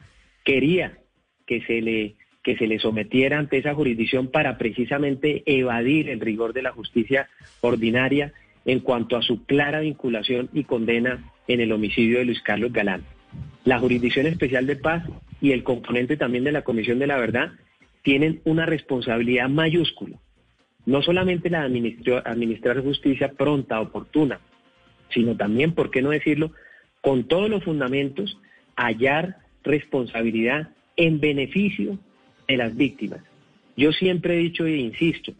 [0.44, 0.98] quería
[1.46, 6.54] que se le que se le sometiera ante esa jurisdicción para precisamente evadir el rigor
[6.54, 7.28] de la justicia
[7.60, 8.32] ordinaria
[8.64, 13.04] en cuanto a su clara vinculación y condena en el homicidio de Luis Carlos Galán.
[13.64, 15.04] La Jurisdicción Especial de Paz
[15.40, 17.52] y el componente también de la Comisión de la Verdad
[18.02, 20.16] tienen una responsabilidad mayúscula.
[20.86, 24.40] No solamente la de administrar justicia pronta, oportuna,
[25.12, 26.52] sino también, ¿por qué no decirlo?,
[27.00, 28.38] con todos los fundamentos,
[28.76, 31.98] hallar responsabilidad en beneficio
[32.46, 33.20] de las víctimas.
[33.76, 35.32] Yo siempre he dicho e insisto,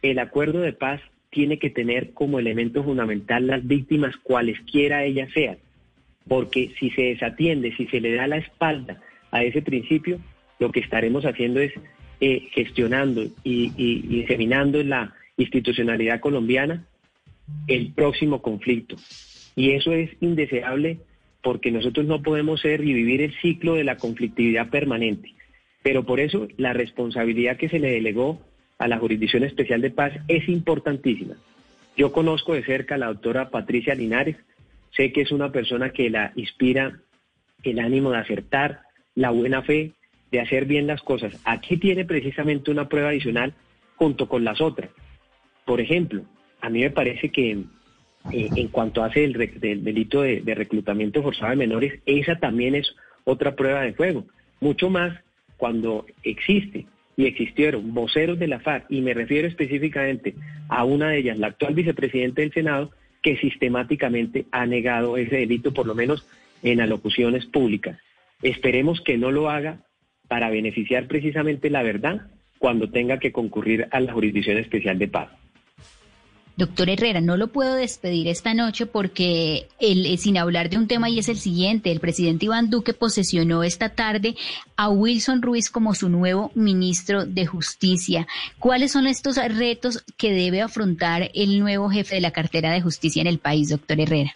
[0.00, 1.00] el acuerdo de paz
[1.30, 5.58] tiene que tener como elemento fundamental las víctimas cualesquiera ellas sean,
[6.28, 9.00] porque si se desatiende, si se le da la espalda
[9.30, 10.18] a ese principio,
[10.58, 11.72] lo que estaremos haciendo es
[12.20, 16.84] eh, gestionando y, y, inseminando en la institucionalidad colombiana
[17.66, 18.96] el próximo conflicto.
[19.56, 20.98] Y eso es indeseable
[21.42, 25.34] porque nosotros no podemos ser y vivir el ciclo de la conflictividad permanente.
[25.82, 28.40] Pero por eso la responsabilidad que se le delegó
[28.78, 31.34] a la Jurisdicción Especial de Paz es importantísima.
[31.96, 34.36] Yo conozco de cerca a la doctora Patricia Linares,
[34.96, 37.00] sé que es una persona que la inspira
[37.62, 38.82] el ánimo de acertar,
[39.14, 39.92] la buena fe,
[40.30, 41.38] de hacer bien las cosas.
[41.44, 43.54] Aquí tiene precisamente una prueba adicional
[43.96, 44.90] junto con las otras.
[45.64, 46.22] Por ejemplo,
[46.62, 47.50] a mí me parece que
[48.30, 52.94] eh, en cuanto hace el, delito de, de reclutamiento forzado de menores, esa también es
[53.24, 54.24] otra prueba de fuego.
[54.60, 55.18] Mucho más
[55.56, 56.86] cuando existe
[57.16, 60.34] y existieron voceros de la FARC, y me refiero específicamente
[60.68, 62.90] a una de ellas, la actual vicepresidenta del Senado,
[63.22, 66.26] que sistemáticamente ha negado ese delito, por lo menos
[66.62, 67.98] en alocuciones públicas.
[68.42, 69.78] Esperemos que no lo haga
[70.28, 75.28] para beneficiar precisamente la verdad cuando tenga que concurrir a la Jurisdicción Especial de Paz.
[76.56, 81.08] Doctor Herrera, no lo puedo despedir esta noche porque eh, sin hablar de un tema
[81.08, 84.34] y es el siguiente, el presidente Iván Duque posesionó esta tarde
[84.76, 88.26] a Wilson Ruiz como su nuevo ministro de Justicia.
[88.58, 93.22] ¿Cuáles son estos retos que debe afrontar el nuevo jefe de la cartera de justicia
[93.22, 94.34] en el país, doctor Herrera?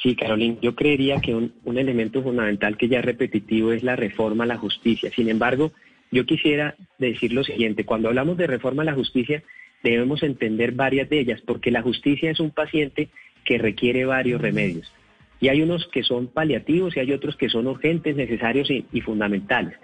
[0.00, 3.96] Sí, Carolina, yo creería que un, un elemento fundamental que ya es repetitivo es la
[3.96, 5.10] reforma a la justicia.
[5.16, 5.72] Sin embargo,
[6.12, 9.42] yo quisiera decir lo siguiente, cuando hablamos de reforma a la justicia,
[9.90, 13.08] debemos entender varias de ellas, porque la justicia es un paciente
[13.44, 14.92] que requiere varios remedios.
[15.40, 19.00] Y hay unos que son paliativos y hay otros que son urgentes, necesarios y, y
[19.02, 19.74] fundamentales.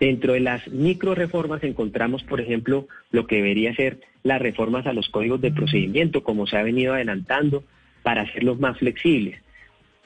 [0.00, 4.92] Dentro de las micro reformas encontramos, por ejemplo, lo que debería ser las reformas a
[4.92, 7.64] los códigos de procedimiento, como se ha venido adelantando,
[8.02, 9.40] para hacerlos más flexibles.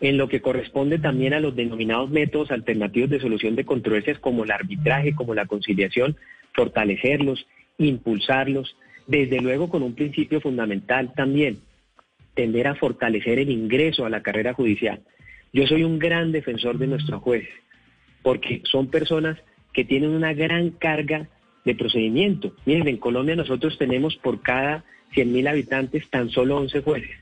[0.01, 4.45] En lo que corresponde también a los denominados métodos alternativos de solución de controversias, como
[4.45, 6.16] el arbitraje, como la conciliación,
[6.55, 7.47] fortalecerlos,
[7.78, 8.76] impulsarlos,
[9.09, 11.59] desde luego con un principio fundamental también,
[12.34, 15.00] tender a fortalecer el ingreso a la carrera judicial.
[15.52, 17.48] Yo soy un gran defensor de nuestros jueces,
[18.22, 19.38] porque son personas
[19.72, 21.26] que tienen una gran carga
[21.64, 22.54] de procedimiento.
[22.66, 24.84] Miren, en Colombia nosotros tenemos por cada
[25.14, 27.16] 100.000 habitantes tan solo 11 jueces.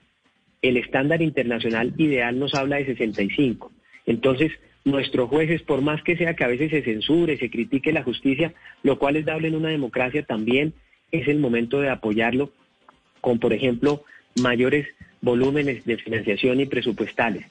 [0.63, 3.71] El estándar internacional ideal nos habla de 65.
[4.07, 4.51] Entonces,
[4.85, 8.55] nuestros jueces, por más que sea que a veces se censure, se critique la justicia,
[8.83, 10.75] lo cual es dable en una democracia también,
[11.13, 12.51] es el momento de apoyarlo
[13.21, 14.05] con, por ejemplo,
[14.41, 14.87] mayores
[15.21, 17.47] volúmenes de financiación y presupuestales.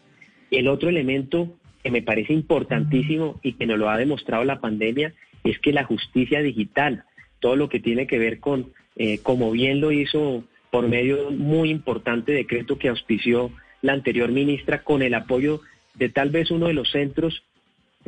[0.51, 1.53] El otro elemento
[1.83, 5.83] que me parece importantísimo y que nos lo ha demostrado la pandemia es que la
[5.83, 7.03] justicia digital,
[7.39, 11.25] todo lo que tiene que ver con, eh, como bien lo hizo por medio de
[11.27, 13.51] un muy importante decreto que auspició
[13.81, 15.61] la anterior ministra con el apoyo
[15.93, 17.43] de tal vez uno de los centros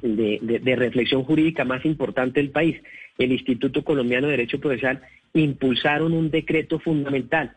[0.02, 2.78] de, de reflexión jurídica más importante del país,
[3.18, 5.02] el Instituto Colombiano de Derecho Procesal,
[5.42, 7.56] impulsaron un decreto fundamental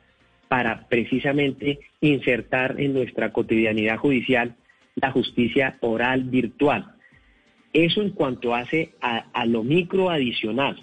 [0.49, 4.57] para precisamente insertar en nuestra cotidianidad judicial
[4.97, 6.95] la justicia oral virtual.
[7.73, 10.77] Eso en cuanto hace a, lo micro adicional.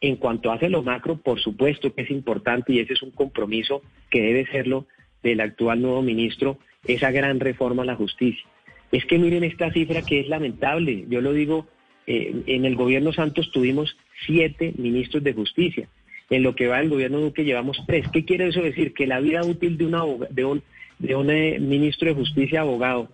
[0.00, 3.82] En cuanto hace lo macro, por supuesto que es importante y ese es un compromiso
[4.10, 4.86] que debe serlo
[5.22, 8.44] del actual nuevo ministro, esa gran reforma a la justicia.
[8.92, 11.06] Es que miren esta cifra que es lamentable.
[11.08, 11.68] Yo lo digo,
[12.06, 15.88] eh, en el gobierno Santos tuvimos siete ministros de justicia.
[16.30, 18.06] En lo que va el gobierno Duque llevamos tres.
[18.12, 18.94] ¿Qué quiere eso decir?
[18.94, 20.62] Que la vida útil de, una, de un
[20.98, 23.08] de un eh, ministro de Justicia abogado,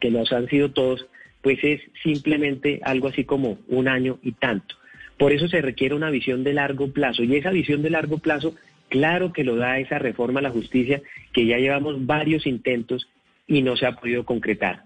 [0.00, 1.06] que los han sido todos,
[1.42, 4.74] pues es simplemente algo así como un año y tanto.
[5.18, 8.54] Por eso se requiere una visión de largo plazo y esa visión de largo plazo,
[8.88, 13.08] claro que lo da esa reforma a la justicia que ya llevamos varios intentos
[13.46, 14.82] y no se ha podido concretar.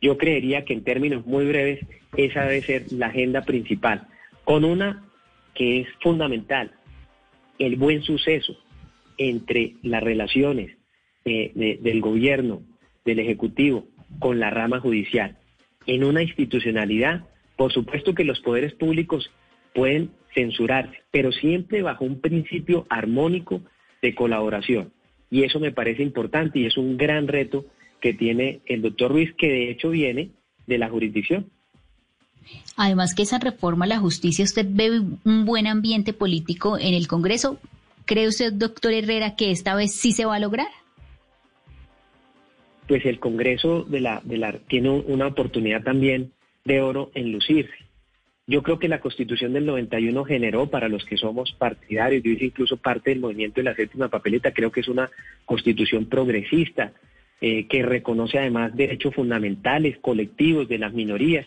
[0.00, 1.80] Yo creería que en términos muy breves
[2.16, 4.06] esa debe ser la agenda principal,
[4.44, 5.04] con una
[5.54, 6.70] que es fundamental,
[7.58, 8.56] el buen suceso
[9.18, 10.76] entre las relaciones
[11.24, 12.62] eh, del gobierno,
[13.04, 13.86] del Ejecutivo,
[14.18, 15.38] con la rama judicial.
[15.86, 17.26] En una institucionalidad,
[17.56, 19.30] por supuesto que los poderes públicos
[19.74, 23.62] pueden censurarse, pero siempre bajo un principio armónico
[24.02, 24.92] de colaboración.
[25.30, 27.66] Y eso me parece importante y es un gran reto
[28.00, 30.30] que tiene el doctor Ruiz, que de hecho viene
[30.66, 31.50] de la jurisdicción.
[32.76, 37.06] Además que esa reforma a la justicia, usted ve un buen ambiente político en el
[37.06, 37.58] Congreso.
[38.04, 40.68] ¿Cree usted, doctor Herrera, que esta vez sí se va a lograr?
[42.86, 44.22] Pues el Congreso de la,
[44.68, 46.32] tiene una oportunidad también
[46.64, 47.74] de oro en lucirse.
[48.46, 52.44] Yo creo que la Constitución del 91 generó para los que somos partidarios, yo hice
[52.44, 55.10] incluso parte del movimiento de la séptima papeleta, creo que es una
[55.44, 56.92] Constitución progresista,
[57.40, 61.46] eh, que reconoce además derechos fundamentales, colectivos de las minorías.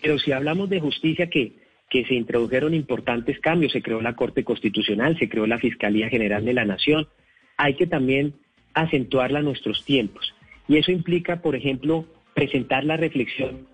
[0.00, 1.52] Pero si hablamos de justicia, que,
[1.90, 6.44] que se introdujeron importantes cambios, se creó la Corte Constitucional, se creó la Fiscalía General
[6.44, 7.08] de la Nación,
[7.56, 8.34] hay que también
[8.74, 10.34] acentuarla a nuestros tiempos.
[10.68, 13.66] Y eso implica, por ejemplo, presentar la reflexión.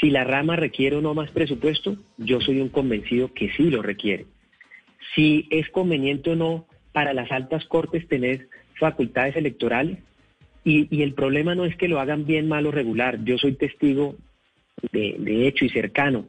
[0.00, 3.82] Si la rama requiere o no más presupuesto, yo soy un convencido que sí lo
[3.82, 4.26] requiere.
[5.14, 8.48] Si es conveniente o no para las altas cortes tener
[8.78, 9.98] facultades electorales,
[10.64, 13.22] y, el problema no es que lo hagan bien, mal o regular.
[13.24, 14.16] Yo soy testigo
[14.92, 16.26] de, hecho y cercano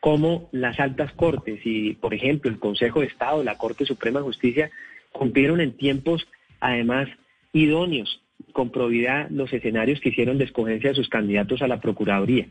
[0.00, 4.24] cómo las altas cortes y, por ejemplo, el Consejo de Estado, la Corte Suprema de
[4.24, 4.70] Justicia,
[5.12, 6.26] cumplieron en tiempos,
[6.58, 7.08] además,
[7.52, 8.22] idóneos,
[8.52, 12.46] con probidad los escenarios que hicieron de escogencia de sus candidatos a la Procuraduría.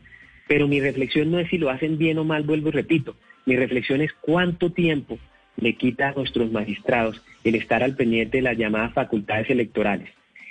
[0.46, 3.16] Pero mi reflexión no es si lo hacen bien o mal, vuelvo y repito.
[3.46, 5.18] Mi reflexión es cuánto tiempo
[5.56, 10.08] le quita a nuestros magistrados el estar al pendiente de las llamadas facultades electorales.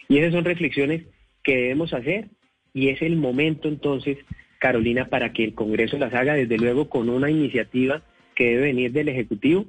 [0.08, 1.04] Y esas son reflexiones
[1.44, 2.28] que debemos hacer
[2.74, 4.18] y es el momento entonces,
[4.60, 8.02] Carolina, para que el Congreso las haga desde luego con una iniciativa
[8.36, 9.66] que debe venir del Ejecutivo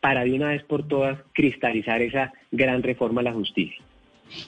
[0.00, 3.82] para de una vez por todas cristalizar esa gran reforma a la justicia.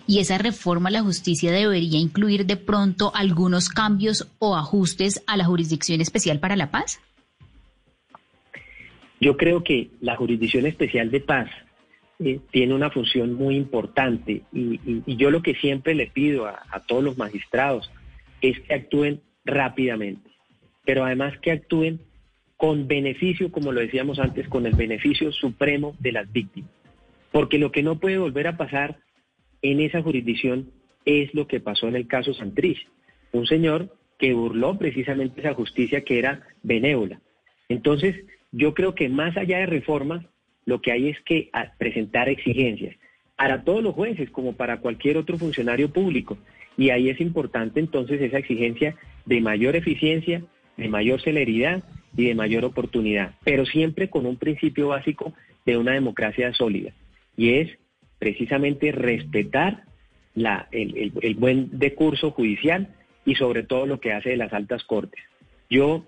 [0.07, 5.37] ¿Y esa reforma a la justicia debería incluir de pronto algunos cambios o ajustes a
[5.37, 7.01] la Jurisdicción Especial para la Paz?
[9.21, 11.51] Yo creo que la Jurisdicción Especial de Paz
[12.19, 16.81] eh, tiene una función muy importante y, yo lo que siempre le pido a, a
[16.81, 17.91] todos los magistrados
[18.41, 20.31] es que actúen rápidamente,
[20.85, 22.01] pero además que actúen
[22.57, 26.71] con beneficio, como lo decíamos antes, con el beneficio supremo de las víctimas.
[27.33, 28.99] Porque lo que no puede volver a pasar
[29.61, 30.71] en esa jurisdicción
[31.05, 32.87] es lo que pasó en el caso Santrich,
[33.33, 37.21] un señor que burló precisamente esa justicia que era benévola.
[37.69, 38.15] Entonces,
[38.53, 40.25] yo creo que más allá de reformas,
[40.65, 42.97] lo que hay es que presentar exigencias
[43.37, 46.39] para todos los jueces como para cualquier otro funcionario público.
[46.77, 50.43] Y ahí es importante entonces esa exigencia de mayor eficiencia,
[50.77, 51.83] de mayor celeridad
[52.17, 55.33] y de mayor oportunidad, pero siempre con un principio básico
[55.65, 56.93] de una democracia sólida.
[57.37, 57.79] Y es
[58.19, 59.85] precisamente respetar
[60.35, 62.89] la, el, el buen decurso judicial
[63.25, 65.23] y sobre todo lo que hace de las altas cortes.
[65.71, 66.07] Yo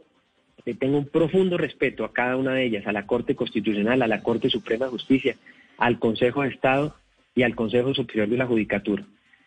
[0.64, 4.08] le tengo un profundo respeto a cada una de ellas, a la Corte Constitucional, a
[4.08, 5.36] la Corte Suprema de Justicia,
[5.78, 6.96] al Consejo de Estado
[7.34, 9.06] y al Consejo Superior de la Judicatura.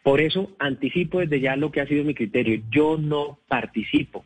[0.09, 2.63] Por eso anticipo desde ya lo que ha sido mi criterio.
[2.71, 4.25] Yo no participo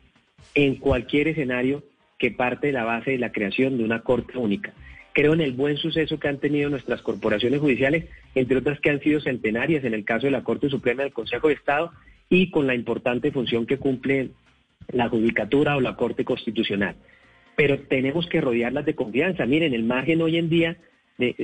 [0.54, 1.84] en cualquier escenario
[2.18, 4.72] que parte de la base de la creación de una Corte única.
[5.12, 9.00] Creo en el buen suceso que han tenido nuestras corporaciones judiciales, entre otras que han
[9.00, 11.92] sido centenarias en el caso de la Corte Suprema del Consejo de Estado
[12.30, 14.30] y con la importante función que cumple
[14.90, 16.96] la Judicatura o la Corte Constitucional.
[17.56, 19.44] Pero tenemos que rodearlas de confianza.
[19.44, 20.78] Miren, el margen hoy en día
[21.18, 21.34] de,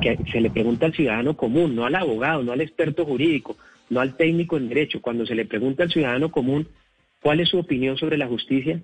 [0.00, 3.56] que se le pregunta al ciudadano común, no al abogado, no al experto jurídico,
[3.92, 5.02] no al técnico en derecho.
[5.02, 6.66] Cuando se le pregunta al ciudadano común
[7.20, 8.80] cuál es su opinión sobre la justicia,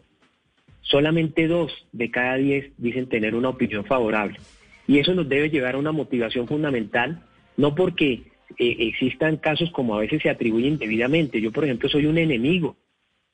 [0.82, 4.38] solamente dos de cada diez dicen tener una opinión favorable.
[4.86, 7.22] Y eso nos debe llevar a una motivación fundamental,
[7.56, 8.24] no porque
[8.58, 11.40] eh, existan casos como a veces se atribuyen debidamente.
[11.40, 12.76] Yo, por ejemplo, soy un enemigo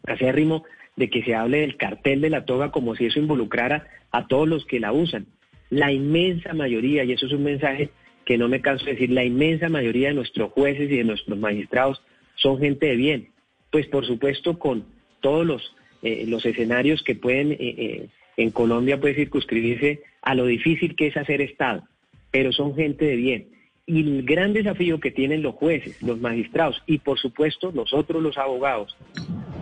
[0.04, 0.62] ritmo
[0.94, 4.46] de que se hable del cartel de la toga como si eso involucrara a todos
[4.46, 5.26] los que la usan.
[5.70, 7.90] La inmensa mayoría, y eso es un mensaje
[8.24, 11.38] que no me canso de decir, la inmensa mayoría de nuestros jueces y de nuestros
[11.38, 12.02] magistrados
[12.36, 13.28] son gente de bien.
[13.70, 14.84] Pues por supuesto con
[15.20, 20.46] todos los, eh, los escenarios que pueden eh, eh, en Colombia puede circunscribirse a lo
[20.46, 21.84] difícil que es hacer Estado,
[22.30, 23.48] pero son gente de bien.
[23.86, 28.38] Y el gran desafío que tienen los jueces, los magistrados y por supuesto nosotros los
[28.38, 28.96] abogados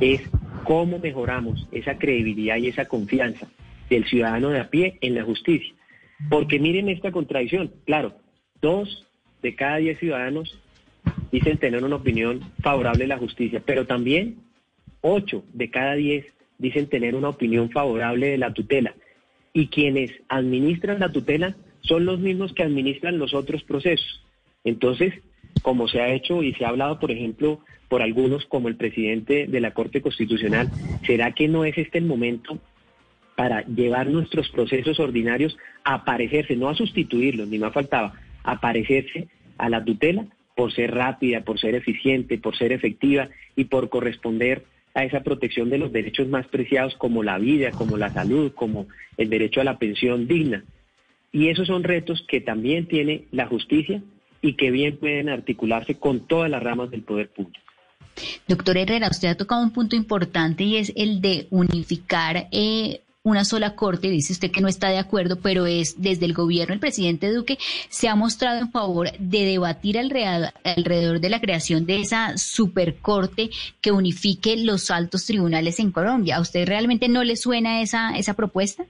[0.01, 0.23] es
[0.65, 3.49] cómo mejoramos esa credibilidad y esa confianza
[3.91, 5.75] del ciudadano de a pie en la justicia.
[6.31, 8.15] Porque miren esta contradicción, claro,
[8.63, 9.07] dos
[9.43, 10.59] de cada diez ciudadanos
[11.31, 14.37] dicen tener una opinión favorable a la justicia, pero también
[15.03, 16.25] ocho de cada diez
[16.59, 18.95] dicen tener una opinión favorable de la tutela.
[19.53, 24.25] Y quienes administran la tutela son los mismos que administran los otros procesos.
[24.65, 25.13] Entonces,
[25.63, 29.47] como se ha hecho y se ha hablado, por ejemplo, por algunos como el presidente
[29.47, 30.71] de la Corte Constitucional,
[31.05, 32.59] ¿será que no es este el momento
[33.37, 39.28] para llevar nuestros procesos ordinarios a parecerse, no a sustituirlos, ni más faltaba, a parecerse
[39.59, 40.26] a la tutela
[40.57, 44.64] por ser rápida, por ser eficiente, por ser efectiva y por corresponder
[44.95, 48.86] a esa protección de los derechos más preciados como la vida, como la salud, como
[49.16, 50.64] el derecho a la pensión digna.
[51.32, 54.03] Y esos son retos que también tiene la justicia
[54.43, 57.59] y que bien pueden articularse con todas las ramas del poder público.
[58.47, 63.45] Doctor Herrera, usted ha tocado un punto importante y es el de unificar eh, una
[63.45, 66.81] sola corte, dice usted que no está de acuerdo, pero es desde el gobierno, el
[66.81, 67.57] presidente Duque
[67.89, 73.51] se ha mostrado en favor de debatir alrededor de la creación de esa supercorte
[73.81, 76.37] que unifique los altos tribunales en Colombia.
[76.37, 78.85] ¿A usted realmente no le suena esa, esa propuesta?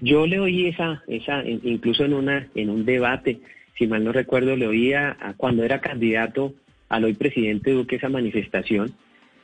[0.00, 3.40] Yo le oí esa, esa, incluso en una, en un debate,
[3.78, 6.52] si mal no recuerdo, le oía cuando era candidato
[6.90, 8.94] al hoy presidente Duque esa manifestación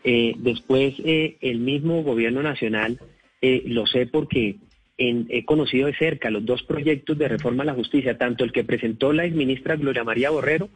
[0.05, 3.01] eh, después, eh, el mismo gobierno nacional,
[3.41, 4.57] eh, lo sé porque
[4.99, 8.65] he conocido de cerca los dos proyectos de reforma a la justicia, tanto el que
[8.65, 10.71] presentó la exministra Gloria María Borrero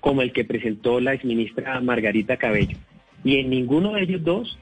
[0.00, 2.78] como el que presentó la exministra Margarita Cabello.
[3.22, 4.58] Y en ninguno de ellos dos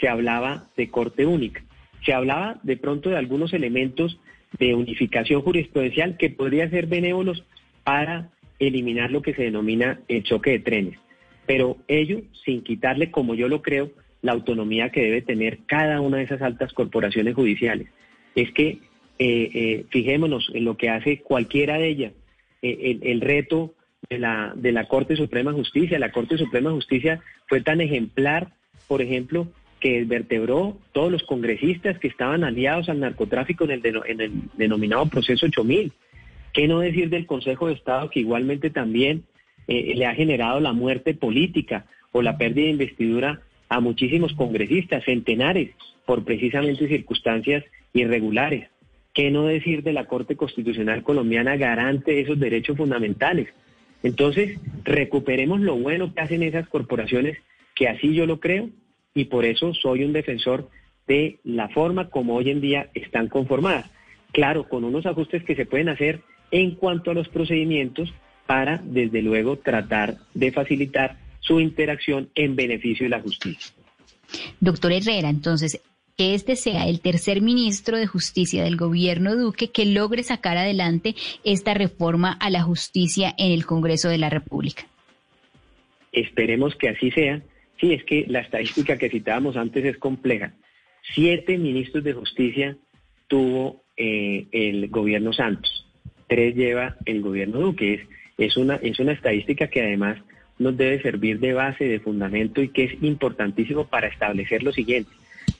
[0.00, 1.62] se hablaba de corte única.
[2.04, 4.18] Se hablaba de pronto de algunos elementos
[4.58, 7.44] de unificación jurisprudencial que podrían ser benévolos
[7.84, 10.98] para eliminar lo que se denomina el choque de trenes
[11.46, 13.90] pero ello sin quitarle, como yo lo creo,
[14.22, 17.88] la autonomía que debe tener cada una de esas altas corporaciones judiciales.
[18.34, 18.78] Es que
[19.18, 22.12] eh, eh, fijémonos en lo que hace cualquiera de ellas.
[22.62, 23.74] Eh, el, reto
[24.10, 27.80] de la, de la Corte Suprema de Justicia, la Corte Suprema de Justicia fue tan
[27.80, 28.52] ejemplar,
[28.88, 29.48] por ejemplo,
[29.80, 35.06] que vertebró todos los congresistas que estaban aliados al narcotráfico en el, en el denominado
[35.06, 35.92] proceso 8000.
[36.52, 39.24] ¿Qué no decir del Consejo de Estado que igualmente también
[39.68, 45.04] eh, le ha generado la muerte política o la pérdida de investidura a muchísimos congresistas,
[45.04, 45.70] centenares,
[46.04, 48.68] por precisamente circunstancias irregulares.
[49.12, 53.48] ¿Qué no decir de la Corte Constitucional colombiana garante de esos derechos fundamentales?
[54.02, 57.38] Entonces, recuperemos lo bueno que hacen esas corporaciones,
[57.74, 58.70] que así yo lo creo,
[59.14, 60.68] y por eso soy un defensor
[61.08, 63.90] de la forma como hoy en día están conformadas.
[64.32, 68.12] Claro, con unos ajustes que se pueden hacer en cuanto a los procedimientos,
[68.46, 73.72] para, desde luego, tratar de facilitar su interacción en beneficio de la justicia.
[74.60, 75.80] Doctor Herrera, entonces,
[76.16, 81.14] que este sea el tercer ministro de Justicia del gobierno Duque que logre sacar adelante
[81.44, 84.86] esta reforma a la justicia en el Congreso de la República.
[86.12, 87.42] Esperemos que así sea.
[87.78, 90.54] Sí, es que la estadística que citábamos antes es compleja.
[91.14, 92.76] Siete ministros de justicia
[93.28, 95.86] tuvo eh, el gobierno Santos,
[96.26, 97.94] tres lleva el gobierno Duque.
[97.94, 98.00] Es
[98.38, 100.18] es una, es una estadística que además
[100.58, 105.10] nos debe servir de base, de fundamento y que es importantísimo para establecer lo siguiente.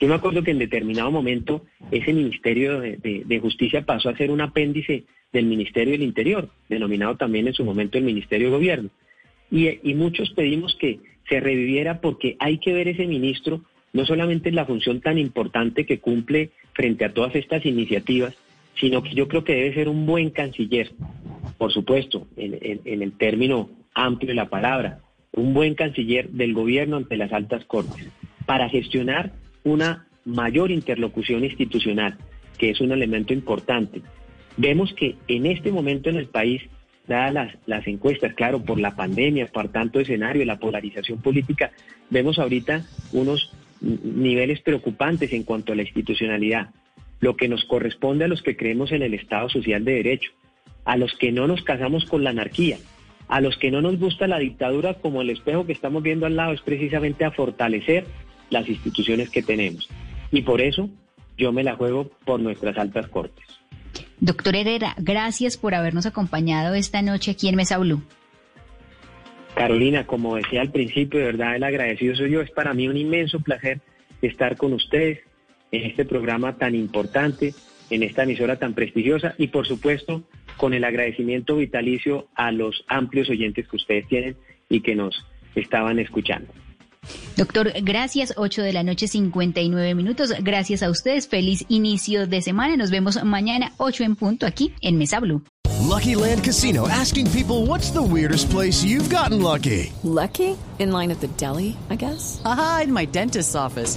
[0.00, 4.40] Yo me acuerdo que en determinado momento ese Ministerio de, Justicia pasó a ser un
[4.40, 8.90] apéndice del Ministerio del Interior, denominado también en su momento el Ministerio de Gobierno.
[9.50, 13.62] Y, y muchos pedimos que se reviviera porque hay que ver ese ministro
[13.92, 18.34] no solamente en la función tan importante que cumple frente a todas estas iniciativas,
[18.78, 20.92] sino que yo creo que debe ser un buen canciller,
[21.58, 25.00] por supuesto, en, el término amplio de la palabra,
[25.32, 28.08] un buen canciller del gobierno ante las altas cortes,
[28.44, 29.32] para gestionar
[29.64, 32.18] una mayor interlocución institucional,
[32.58, 34.02] que es un elemento importante.
[34.56, 36.62] Vemos que en este momento en el país,
[37.06, 41.72] dadas las, las encuestas, claro, por la pandemia, por tanto escenario, la polarización política,
[42.10, 46.70] vemos ahorita unos niveles preocupantes en cuanto a la institucionalidad,
[47.20, 50.32] lo que nos corresponde a los que creemos en el Estado Social de Derecho,
[50.86, 52.78] a los que no nos casamos con la anarquía,
[53.28, 56.36] a los que no nos gusta la dictadura como el espejo que estamos viendo al
[56.36, 58.06] lado es precisamente a fortalecer
[58.48, 59.88] las instituciones que tenemos.
[60.30, 60.88] Y por eso
[61.36, 63.44] yo me la juego por nuestras altas cortes.
[64.20, 68.02] Doctor Herrera, gracias por habernos acompañado esta noche aquí en Mesa Blue.
[69.54, 72.40] Carolina, como decía al principio, de verdad el agradecido soy yo.
[72.40, 73.80] Es para mí un inmenso placer
[74.22, 75.20] estar con ustedes
[75.72, 77.54] en este programa tan importante,
[77.90, 80.22] en esta emisora tan prestigiosa y por supuesto
[80.56, 84.36] con el agradecimiento vitalicio a los amplios oyentes que ustedes tienen
[84.68, 85.24] y que nos
[85.54, 86.52] estaban escuchando.
[87.36, 88.34] Doctor, gracias.
[88.36, 90.32] 8 de la noche, 59 minutos.
[90.40, 91.28] Gracias a ustedes.
[91.28, 92.76] Feliz inicio de semana.
[92.76, 95.42] Nos vemos mañana, 8 en punto, aquí en Mesa Blue.
[95.86, 99.92] Lucky Land Casino asking people what's the weirdest place you've gotten lucky.
[100.02, 100.56] Lucky?
[100.78, 102.42] In line at the deli, I guess?
[102.44, 103.96] Aha, in my dentist's office.